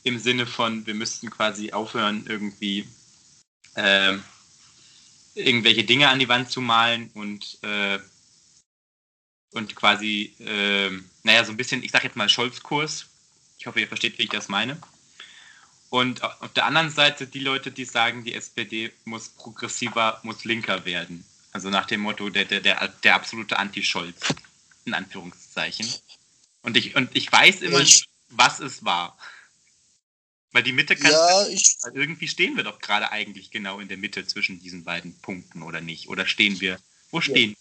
[0.03, 2.87] im Sinne von, wir müssten quasi aufhören, irgendwie
[3.75, 4.17] äh,
[5.39, 7.99] irgendwelche Dinge an die Wand zu malen und, äh,
[9.51, 10.91] und quasi, äh,
[11.23, 13.07] naja, so ein bisschen, ich sag jetzt mal Scholz-Kurs.
[13.57, 14.77] Ich hoffe, ihr versteht, wie ich das meine.
[15.89, 20.85] Und auf der anderen Seite die Leute, die sagen, die SPD muss progressiver, muss linker
[20.85, 21.25] werden.
[21.51, 24.35] Also nach dem Motto, der, der, der, der absolute Anti-Scholz,
[24.85, 25.91] in Anführungszeichen.
[26.61, 29.17] Und ich, und ich weiß immer nicht, was es war.
[30.51, 31.11] Weil die Mitte kann.
[31.11, 35.19] Ja, ich, irgendwie stehen wir doch gerade eigentlich genau in der Mitte zwischen diesen beiden
[35.21, 36.09] Punkten, oder nicht?
[36.09, 36.79] Oder stehen wir?
[37.11, 37.51] Wo stehen?
[37.51, 37.55] Ja.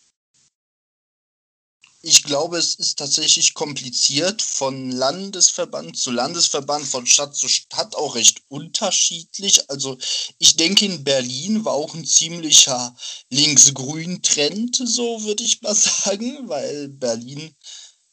[2.00, 8.14] Ich glaube, es ist tatsächlich kompliziert von Landesverband zu Landesverband, von Stadt zu Stadt auch
[8.14, 9.68] recht unterschiedlich.
[9.68, 9.98] Also
[10.38, 12.96] ich denke, in Berlin war auch ein ziemlicher
[13.30, 17.52] links-grün-Trend, so würde ich mal sagen, weil Berlin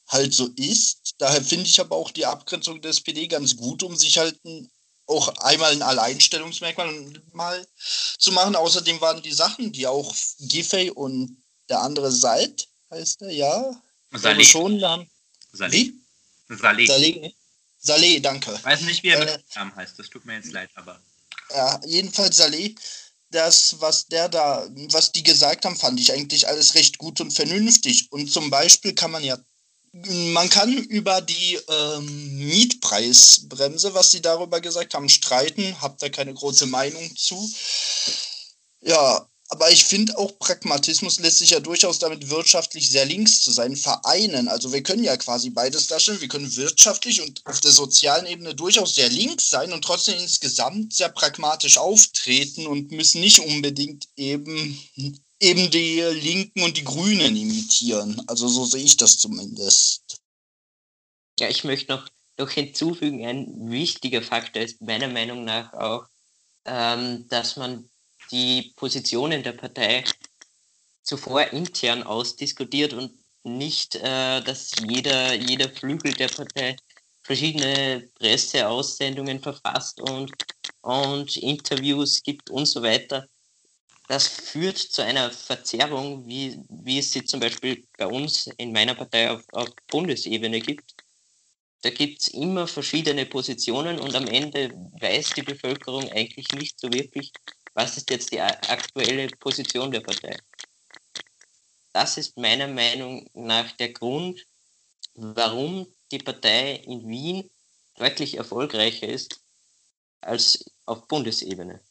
[0.08, 1.14] halt so ist.
[1.18, 4.70] Daher finde ich aber auch die Abgrenzung der SPD ganz gut, um sich halt ein,
[5.06, 7.66] auch einmal ein Alleinstellungsmerkmal mal
[8.18, 8.56] zu machen.
[8.56, 13.82] Außerdem waren die Sachen, die auch Giffey und der andere Seid, heißt er, ja.
[14.12, 14.44] Saleh.
[14.44, 15.10] schon dann.
[15.52, 15.92] Saleh.
[16.48, 16.86] Saleh.
[16.86, 17.34] Saleh.
[17.78, 18.54] Saleh, danke.
[18.54, 21.00] Ich weiß nicht, wie er äh, mit Namen heißt, das tut mir jetzt leid, aber.
[21.50, 22.74] Ja, jedenfalls Saleh
[23.30, 27.32] das, was der da, was die gesagt haben, fand ich eigentlich alles recht gut und
[27.32, 28.10] vernünftig.
[28.10, 29.38] Und zum Beispiel kann man ja
[30.32, 35.80] man kann über die ähm, Mietpreisbremse, was sie darüber gesagt haben, streiten.
[35.80, 37.50] Habt da keine große Meinung zu.
[38.82, 43.52] Ja, aber ich finde auch Pragmatismus lässt sich ja durchaus damit wirtschaftlich sehr links zu
[43.52, 44.48] sein vereinen.
[44.48, 46.20] Also wir können ja quasi beides darstellen.
[46.20, 50.94] Wir können wirtschaftlich und auf der sozialen Ebene durchaus sehr links sein und trotzdem insgesamt
[50.94, 54.80] sehr pragmatisch auftreten und müssen nicht unbedingt eben
[55.46, 58.20] eben die Linken und die Grünen imitieren.
[58.26, 60.20] Also so sehe ich das zumindest.
[61.38, 66.06] Ja, ich möchte noch, noch hinzufügen, ein wichtiger Faktor ist meiner Meinung nach auch,
[66.64, 67.88] ähm, dass man
[68.30, 70.04] die Positionen der Partei
[71.02, 73.12] zuvor intern ausdiskutiert und
[73.44, 76.76] nicht, äh, dass jeder, jeder Flügel der Partei
[77.22, 80.32] verschiedene Presseaussendungen verfasst und,
[80.80, 83.28] und Interviews gibt und so weiter
[84.08, 88.94] das führt zu einer Verzerrung, wie, wie es sie zum Beispiel bei uns in meiner
[88.94, 90.94] Partei auf, auf Bundesebene gibt.
[91.82, 96.92] Da gibt es immer verschiedene Positionen und am Ende weiß die Bevölkerung eigentlich nicht so
[96.92, 97.32] wirklich,
[97.74, 100.36] was ist jetzt die aktuelle Position der Partei.
[101.92, 104.46] Das ist meiner Meinung nach der Grund,
[105.14, 107.50] warum die Partei in Wien
[107.96, 109.40] deutlich erfolgreicher ist
[110.20, 111.85] als auf Bundesebene.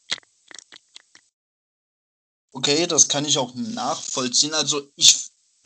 [2.56, 4.54] Okay, das kann ich auch nachvollziehen.
[4.54, 5.14] Also ich,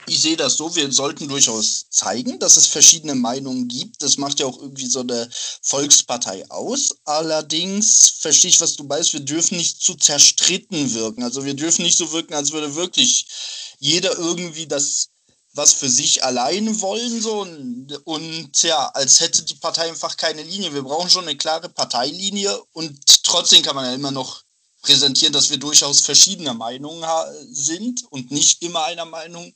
[0.08, 4.02] ich sehe das so, wir sollten durchaus zeigen, dass es verschiedene Meinungen gibt.
[4.02, 5.30] Das macht ja auch irgendwie so eine
[5.62, 6.96] Volkspartei aus.
[7.06, 11.22] Allerdings verstehe ich, was du meinst, wir dürfen nicht zu zerstritten wirken.
[11.22, 13.28] Also wir dürfen nicht so wirken, als würde wirklich
[13.78, 15.10] jeder irgendwie das
[15.54, 20.44] was für sich allein wollen so und, und ja, als hätte die Partei einfach keine
[20.44, 20.74] Linie.
[20.74, 24.44] Wir brauchen schon eine klare Parteilinie und trotzdem kann man ja immer noch
[24.82, 27.04] präsentieren, dass wir durchaus verschiedener Meinung
[27.52, 29.54] sind und nicht immer einer Meinung.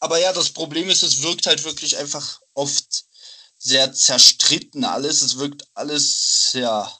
[0.00, 3.04] Aber ja, das Problem ist, es wirkt halt wirklich einfach oft
[3.58, 5.22] sehr zerstritten alles.
[5.22, 6.92] Es wirkt alles ja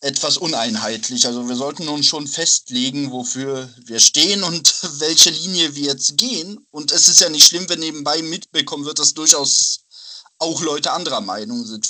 [0.00, 1.26] etwas uneinheitlich.
[1.26, 6.66] Also wir sollten uns schon festlegen, wofür wir stehen und welche Linie wir jetzt gehen.
[6.70, 9.80] Und es ist ja nicht schlimm, wenn nebenbei mitbekommen wird, dass durchaus
[10.38, 11.88] auch Leute anderer Meinung sind.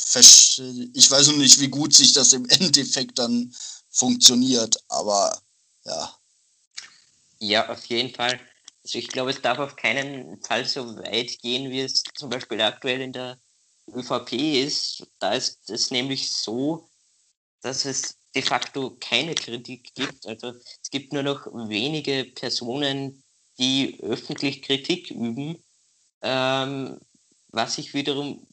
[0.95, 3.55] Ich weiß noch nicht, wie gut sich das im Endeffekt dann
[3.99, 5.41] funktioniert, aber
[5.85, 6.15] ja.
[7.41, 8.41] Ja, auf jeden Fall.
[8.85, 12.61] Also ich glaube, es darf auf keinen Fall so weit gehen, wie es zum Beispiel
[12.61, 13.39] aktuell in der
[13.95, 15.07] ÖVP ist.
[15.19, 16.89] Da ist es nämlich so,
[17.61, 20.27] dass es de facto keine Kritik gibt.
[20.27, 23.23] Also es gibt nur noch wenige Personen,
[23.59, 25.63] die öffentlich Kritik üben,
[26.23, 27.01] ähm,
[27.49, 28.47] was ich wiederum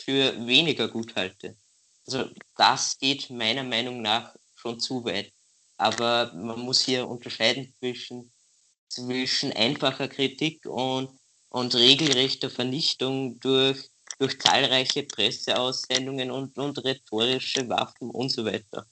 [0.00, 1.56] für weniger gut halte.
[2.06, 5.32] Also das geht meiner Meinung nach schon zu weit.
[5.76, 8.32] Aber man muss hier unterscheiden zwischen,
[8.88, 11.10] zwischen einfacher Kritik und,
[11.48, 18.86] und regelrechter Vernichtung durch, durch zahlreiche Presseaussendungen und, und rhetorische Waffen und so weiter.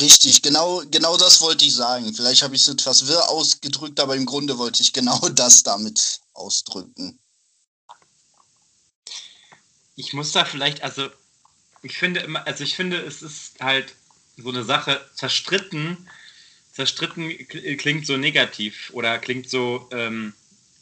[0.00, 2.12] Richtig, genau, genau das wollte ich sagen.
[2.14, 6.20] Vielleicht habe ich es etwas wirr ausgedrückt, aber im Grunde wollte ich genau das damit
[6.32, 7.18] ausdrücken.
[9.94, 11.08] Ich muss da vielleicht, also
[11.82, 13.94] ich finde immer, also ich finde, es ist halt
[14.36, 16.08] so eine Sache zerstritten,
[16.72, 17.30] zerstritten
[17.78, 20.34] klingt so negativ oder klingt so, ähm,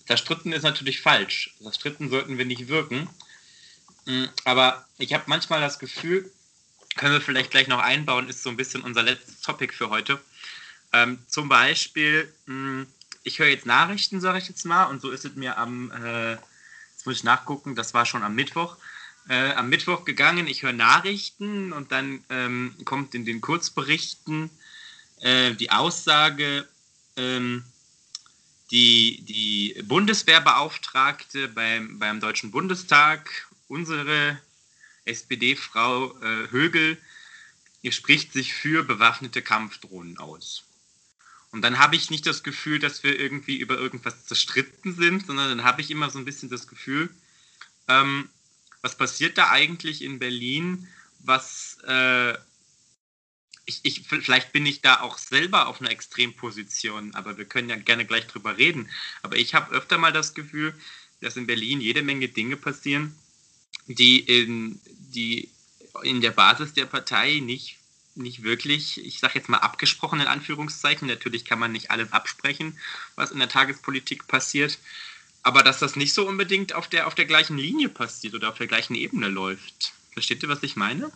[0.07, 1.55] zerstritten ist natürlich falsch.
[1.63, 3.09] Zerstritten sollten wir nicht wirken.
[4.07, 6.31] Mm, aber ich habe manchmal das Gefühl,
[6.97, 10.21] können wir vielleicht gleich noch einbauen, ist so ein bisschen unser letztes Topic für heute.
[10.93, 12.87] Ähm, zum Beispiel, mh, hm,
[13.25, 16.33] ich höre jetzt Nachrichten, sage ich jetzt mal, und so ist es mir am, äh,
[16.33, 18.77] jetzt muss ich nachgucken, das war schon am Mittwoch,
[19.29, 24.51] äh, am Mittwoch gegangen, ich höre Nachrichten und dann ähm, kommt in den Kurzberichten
[25.21, 26.69] äh, die Aussage,
[27.17, 27.65] ähm,
[28.71, 34.39] die, die Bundeswehrbeauftragte beim, beim Deutschen Bundestag, unsere
[35.05, 36.99] SPD-Frau äh, Högel,
[37.83, 40.65] ihr spricht sich für bewaffnete Kampfdrohnen aus.
[41.51, 45.51] Und dann habe ich nicht das Gefühl, dass wir irgendwie über irgendwas zerstritten sind, sondern
[45.51, 47.11] dann habe ich immer so ein bisschen das Gefühl,
[47.87, 48.29] ähm,
[48.85, 50.87] was passiert da eigentlich in Berlin,
[51.21, 52.35] was äh,
[53.65, 57.77] ich, ich, vielleicht bin ich da auch selber auf einer Extremposition, aber wir können ja
[57.77, 58.91] gerne gleich drüber reden.
[59.23, 60.75] Aber ich habe öfter mal das Gefühl,
[61.23, 63.17] dass in Berlin jede Menge Dinge passieren,
[63.87, 65.49] die in, die
[66.03, 67.79] in der Basis der Partei nicht,
[68.17, 72.79] nicht wirklich, ich sage jetzt mal abgesprochen in Anführungszeichen, natürlich kann man nicht alles absprechen,
[73.15, 74.79] was in der Tagespolitik passiert,
[75.45, 78.59] aber dass das nicht so unbedingt auf der, auf der gleichen Linie passiert oder auf
[78.59, 79.93] der gleichen Ebene läuft.
[80.13, 81.13] Versteht ihr, was ich meine?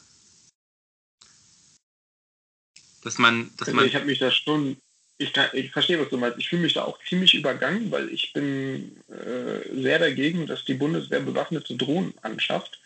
[3.02, 3.80] Dass man, dass also.
[3.82, 4.76] Ich habe mich da schon,
[5.16, 6.38] ich, kann, ich verstehe, was du meinst.
[6.38, 10.74] Ich fühle mich da auch ziemlich übergangen, weil ich bin äh, sehr dagegen, dass die
[10.74, 12.78] Bundeswehr bewaffnete Drohnen anschafft.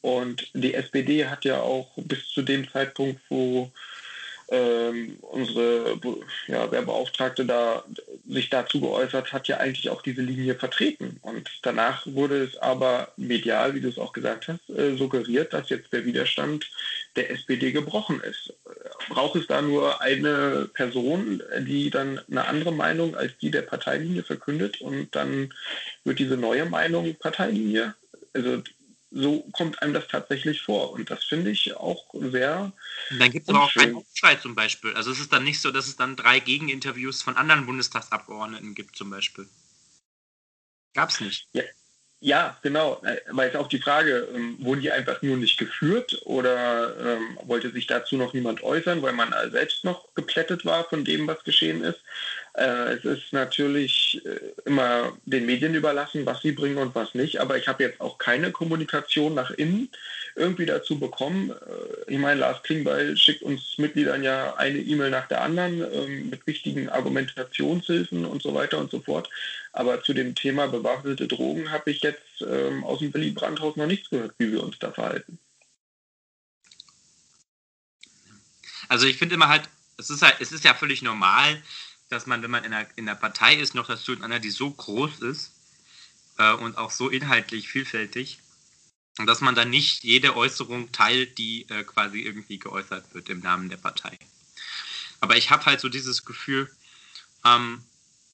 [0.00, 3.70] Und die SPD hat ja auch bis zu dem Zeitpunkt, wo
[4.50, 5.98] ähm, unsere
[6.48, 7.84] ja, Wehrbeauftragte da
[8.28, 11.18] sich dazu geäußert hat, ja eigentlich auch diese Linie vertreten.
[11.22, 15.68] Und danach wurde es aber medial, wie du es auch gesagt hast, äh, suggeriert, dass
[15.68, 16.68] jetzt der Widerstand
[17.16, 18.52] der SPD gebrochen ist.
[19.08, 24.24] Braucht es da nur eine Person, die dann eine andere Meinung als die der Parteilinie
[24.24, 25.52] verkündet und dann
[26.04, 27.94] wird diese neue Meinung Parteilinie?
[28.32, 28.62] Also
[29.10, 30.92] so kommt einem das tatsächlich vor.
[30.92, 32.72] Und das finde ich auch sehr.
[33.10, 34.94] Und dann gibt es aber auch keinen Aufschrei zum Beispiel.
[34.94, 38.96] Also es ist dann nicht so, dass es dann drei Gegeninterviews von anderen Bundestagsabgeordneten gibt
[38.96, 39.48] zum Beispiel.
[40.94, 41.48] Gab es nicht.
[41.52, 41.62] Ja.
[42.22, 43.00] Ja, genau.
[43.30, 47.70] Aber jetzt auch die Frage, ähm, wurden die einfach nur nicht geführt oder ähm, wollte
[47.70, 51.82] sich dazu noch niemand äußern, weil man selbst noch geplättet war von dem, was geschehen
[51.82, 51.98] ist?
[52.60, 57.40] Äh, es ist natürlich äh, immer den Medien überlassen, was sie bringen und was nicht.
[57.40, 59.88] Aber ich habe jetzt auch keine Kommunikation nach innen
[60.36, 61.52] irgendwie dazu bekommen.
[61.52, 66.28] Äh, ich meine, Lars Klingbeil schickt uns Mitgliedern ja eine E-Mail nach der anderen ähm,
[66.28, 69.30] mit wichtigen Argumentationshilfen und so weiter und so fort.
[69.72, 73.86] Aber zu dem Thema bewaffnete Drogen habe ich jetzt ähm, aus dem Willy Brandt-Haus noch
[73.86, 75.38] nichts gehört, wie wir uns da verhalten.
[78.88, 79.62] Also ich finde immer halt,
[79.96, 81.62] es ist halt, es ist ja völlig normal,
[82.10, 84.50] dass man, wenn man in der, in der Partei ist, noch dazu in einer, die
[84.50, 85.52] so groß ist
[86.38, 88.40] äh, und auch so inhaltlich vielfältig,
[89.26, 93.68] dass man dann nicht jede Äußerung teilt, die äh, quasi irgendwie geäußert wird im Namen
[93.68, 94.18] der Partei.
[95.20, 96.70] Aber ich habe halt so dieses Gefühl,
[97.44, 97.84] ähm,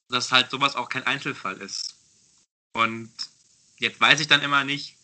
[0.09, 1.95] dass halt sowas auch kein Einzelfall ist.
[2.73, 3.11] Und
[3.77, 4.96] jetzt weiß ich dann immer nicht,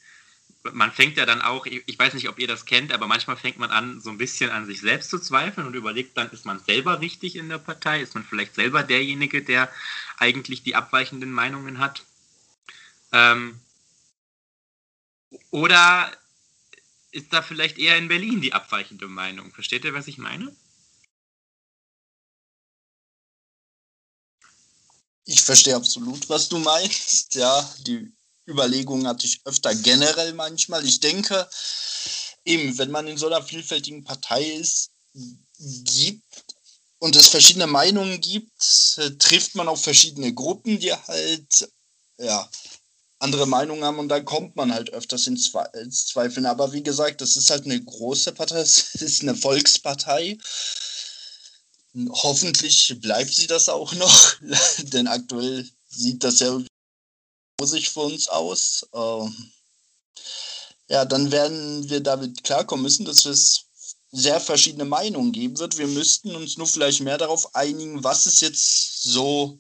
[0.72, 3.58] man fängt ja dann auch, ich weiß nicht, ob ihr das kennt, aber manchmal fängt
[3.58, 6.60] man an, so ein bisschen an sich selbst zu zweifeln und überlegt dann, ist man
[6.60, 8.02] selber richtig in der Partei?
[8.02, 9.70] Ist man vielleicht selber derjenige, der
[10.18, 12.04] eigentlich die abweichenden Meinungen hat?
[13.12, 13.60] Ähm,
[15.52, 16.12] oder
[17.12, 19.52] ist da vielleicht eher in Berlin die abweichende Meinung?
[19.52, 20.56] Versteht ihr, was ich meine?
[25.26, 27.36] Ich verstehe absolut, was du meinst.
[27.36, 28.12] Ja, die
[28.48, 30.86] Überlegungen hatte ich öfter generell manchmal.
[30.86, 31.48] Ich denke,
[32.46, 34.92] eben, wenn man in so einer vielfältigen Partei ist,
[35.54, 36.24] gibt
[37.00, 41.70] und es verschiedene Meinungen gibt, äh, trifft man auf verschiedene Gruppen, die halt
[42.18, 42.50] ja,
[43.20, 46.46] andere Meinungen haben und dann kommt man halt öfters ins Zweifeln.
[46.46, 50.38] Aber wie gesagt, das ist halt eine große Partei, es ist eine Volkspartei.
[51.96, 54.36] Hoffentlich bleibt sie das auch noch,
[54.80, 56.60] denn aktuell sieht das ja
[57.60, 58.88] rosig für uns aus.
[58.94, 59.52] Ähm,
[60.90, 63.66] ja, dann werden wir damit klarkommen müssen, dass es
[64.12, 65.78] sehr verschiedene Meinungen geben wird.
[65.78, 69.58] Wir müssten uns nur vielleicht mehr darauf einigen, was ist jetzt so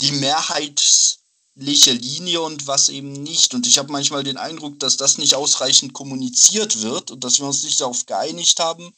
[0.00, 3.54] die mehrheitliche Linie und was eben nicht.
[3.54, 7.46] Und ich habe manchmal den Eindruck, dass das nicht ausreichend kommuniziert wird und dass wir
[7.46, 8.94] uns nicht darauf geeinigt haben,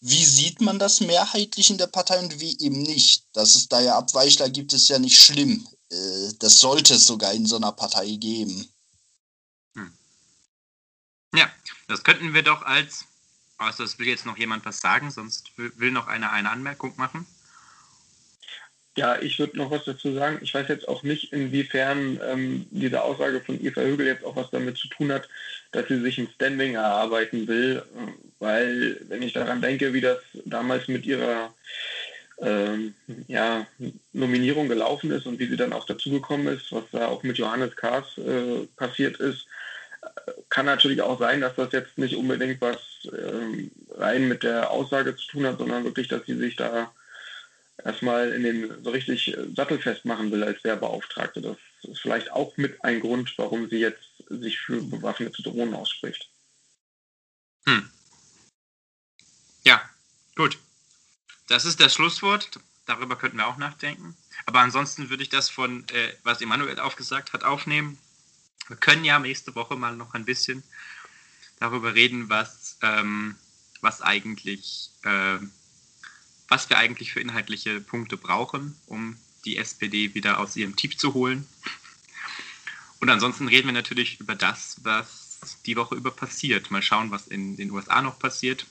[0.00, 3.24] wie sieht man das mehrheitlich in der Partei und wie eben nicht?
[3.34, 5.68] Dass es da ja Abweichler gibt, ist ja nicht schlimm.
[5.90, 8.68] Äh, das sollte es sogar in so einer Partei geben.
[9.74, 9.92] Hm.
[11.34, 11.50] Ja,
[11.88, 13.04] das könnten wir doch als,
[13.58, 17.26] also das will jetzt noch jemand was sagen, sonst will noch einer eine Anmerkung machen.
[18.96, 20.40] Ja, ich würde noch was dazu sagen.
[20.42, 24.50] Ich weiß jetzt auch nicht, inwiefern ähm, diese Aussage von Eva Högel jetzt auch was
[24.50, 25.28] damit zu tun hat,
[25.72, 27.84] dass sie sich ein Standing erarbeiten will,
[28.40, 31.54] weil wenn ich daran denke, wie das damals mit ihrer
[32.40, 32.94] ähm,
[33.28, 33.66] ja,
[34.12, 37.76] Nominierung gelaufen ist und wie sie dann auch dazugekommen ist, was da auch mit Johannes
[37.76, 39.46] Kahrs äh, passiert ist.
[40.48, 42.78] Kann natürlich auch sein, dass das jetzt nicht unbedingt was
[43.12, 46.90] ähm, rein mit der Aussage zu tun hat, sondern wirklich, dass sie sich da
[47.84, 51.42] erstmal in den so richtig sattelfest machen will als Werbeauftragte.
[51.42, 56.30] Das ist vielleicht auch mit ein Grund, warum sie jetzt sich für bewaffnete Drohnen ausspricht.
[57.66, 57.90] Hm.
[59.64, 59.82] Ja,
[60.34, 60.58] gut.
[61.50, 62.60] Das ist das Schlusswort.
[62.86, 64.16] Darüber könnten wir auch nachdenken.
[64.46, 67.98] Aber ansonsten würde ich das von, äh, was Emanuel aufgesagt hat, aufnehmen.
[68.68, 70.62] Wir können ja nächste Woche mal noch ein bisschen
[71.58, 73.34] darüber reden, was, ähm,
[73.80, 75.38] was eigentlich, äh,
[76.46, 81.14] was wir eigentlich für inhaltliche Punkte brauchen, um die SPD wieder aus ihrem Tief zu
[81.14, 81.48] holen.
[83.00, 86.70] Und ansonsten reden wir natürlich über das, was die Woche über passiert.
[86.70, 88.66] Mal schauen, was in den USA noch passiert.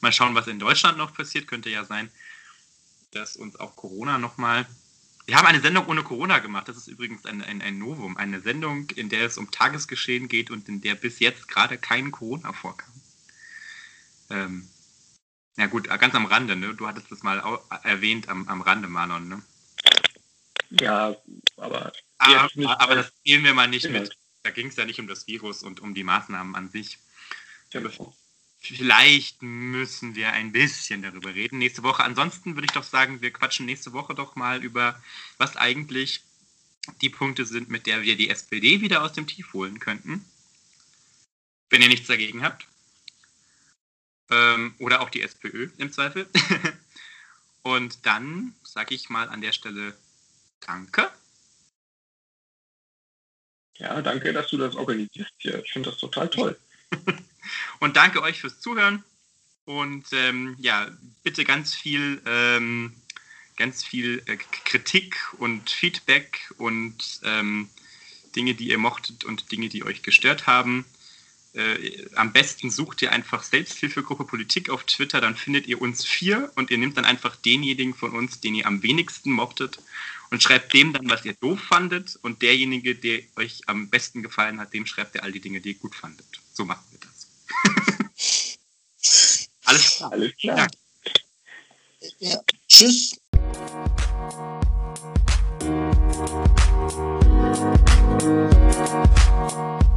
[0.00, 1.46] Mal schauen, was in Deutschland noch passiert.
[1.46, 2.10] Könnte ja sein,
[3.12, 4.66] dass uns auch Corona nochmal.
[5.26, 6.68] Wir haben eine Sendung ohne Corona gemacht.
[6.68, 8.16] Das ist übrigens ein, ein, ein Novum.
[8.16, 12.12] Eine Sendung, in der es um Tagesgeschehen geht und in der bis jetzt gerade kein
[12.12, 12.92] Corona vorkam.
[14.30, 14.68] Ähm,
[15.56, 16.74] ja gut, ganz am Rande, ne?
[16.74, 19.42] Du hattest das mal erwähnt am, am Rande, Manon, ne?
[20.70, 21.16] Ja,
[21.56, 21.92] aber.
[22.18, 24.16] Ah, aber das spielen wir mal nicht mit.
[24.42, 26.98] Da ging es ja nicht um das Virus und um die Maßnahmen an sich.
[27.70, 28.14] Genau.
[28.68, 32.04] Vielleicht müssen wir ein bisschen darüber reden nächste Woche.
[32.04, 35.00] Ansonsten würde ich doch sagen, wir quatschen nächste Woche doch mal über,
[35.38, 36.22] was eigentlich
[37.00, 40.24] die Punkte sind, mit der wir die SPD wieder aus dem Tief holen könnten.
[41.70, 42.66] Wenn ihr nichts dagegen habt.
[44.30, 46.28] Ähm, oder auch die SPÖ im Zweifel.
[47.62, 49.96] Und dann sage ich mal an der Stelle
[50.60, 51.10] Danke.
[53.78, 55.32] Ja, danke, dass du das organisierst.
[55.38, 56.58] Ich finde das total toll.
[57.80, 59.02] und danke euch fürs Zuhören.
[59.64, 60.88] Und ähm, ja,
[61.24, 62.92] bitte ganz viel, ähm,
[63.56, 67.68] ganz viel äh, Kritik und Feedback und ähm,
[68.36, 70.84] Dinge, die ihr mochtet und Dinge, die euch gestört haben.
[71.54, 76.52] Äh, am besten sucht ihr einfach Selbsthilfegruppe Politik auf Twitter, dann findet ihr uns vier
[76.54, 79.78] und ihr nehmt dann einfach denjenigen von uns, den ihr am wenigsten mochtet
[80.30, 84.60] und schreibt dem dann, was ihr doof fandet und derjenige, der euch am besten gefallen
[84.60, 86.42] hat, dem schreibt ihr all die Dinge, die ihr gut fandet.
[86.56, 87.28] So machen wir das.
[89.66, 90.12] Alles klar.
[90.12, 90.56] Alles klar.
[90.56, 90.78] Danke.
[92.18, 92.40] Ja.
[92.66, 93.20] Tschüss.
[98.18, 99.95] Thank you.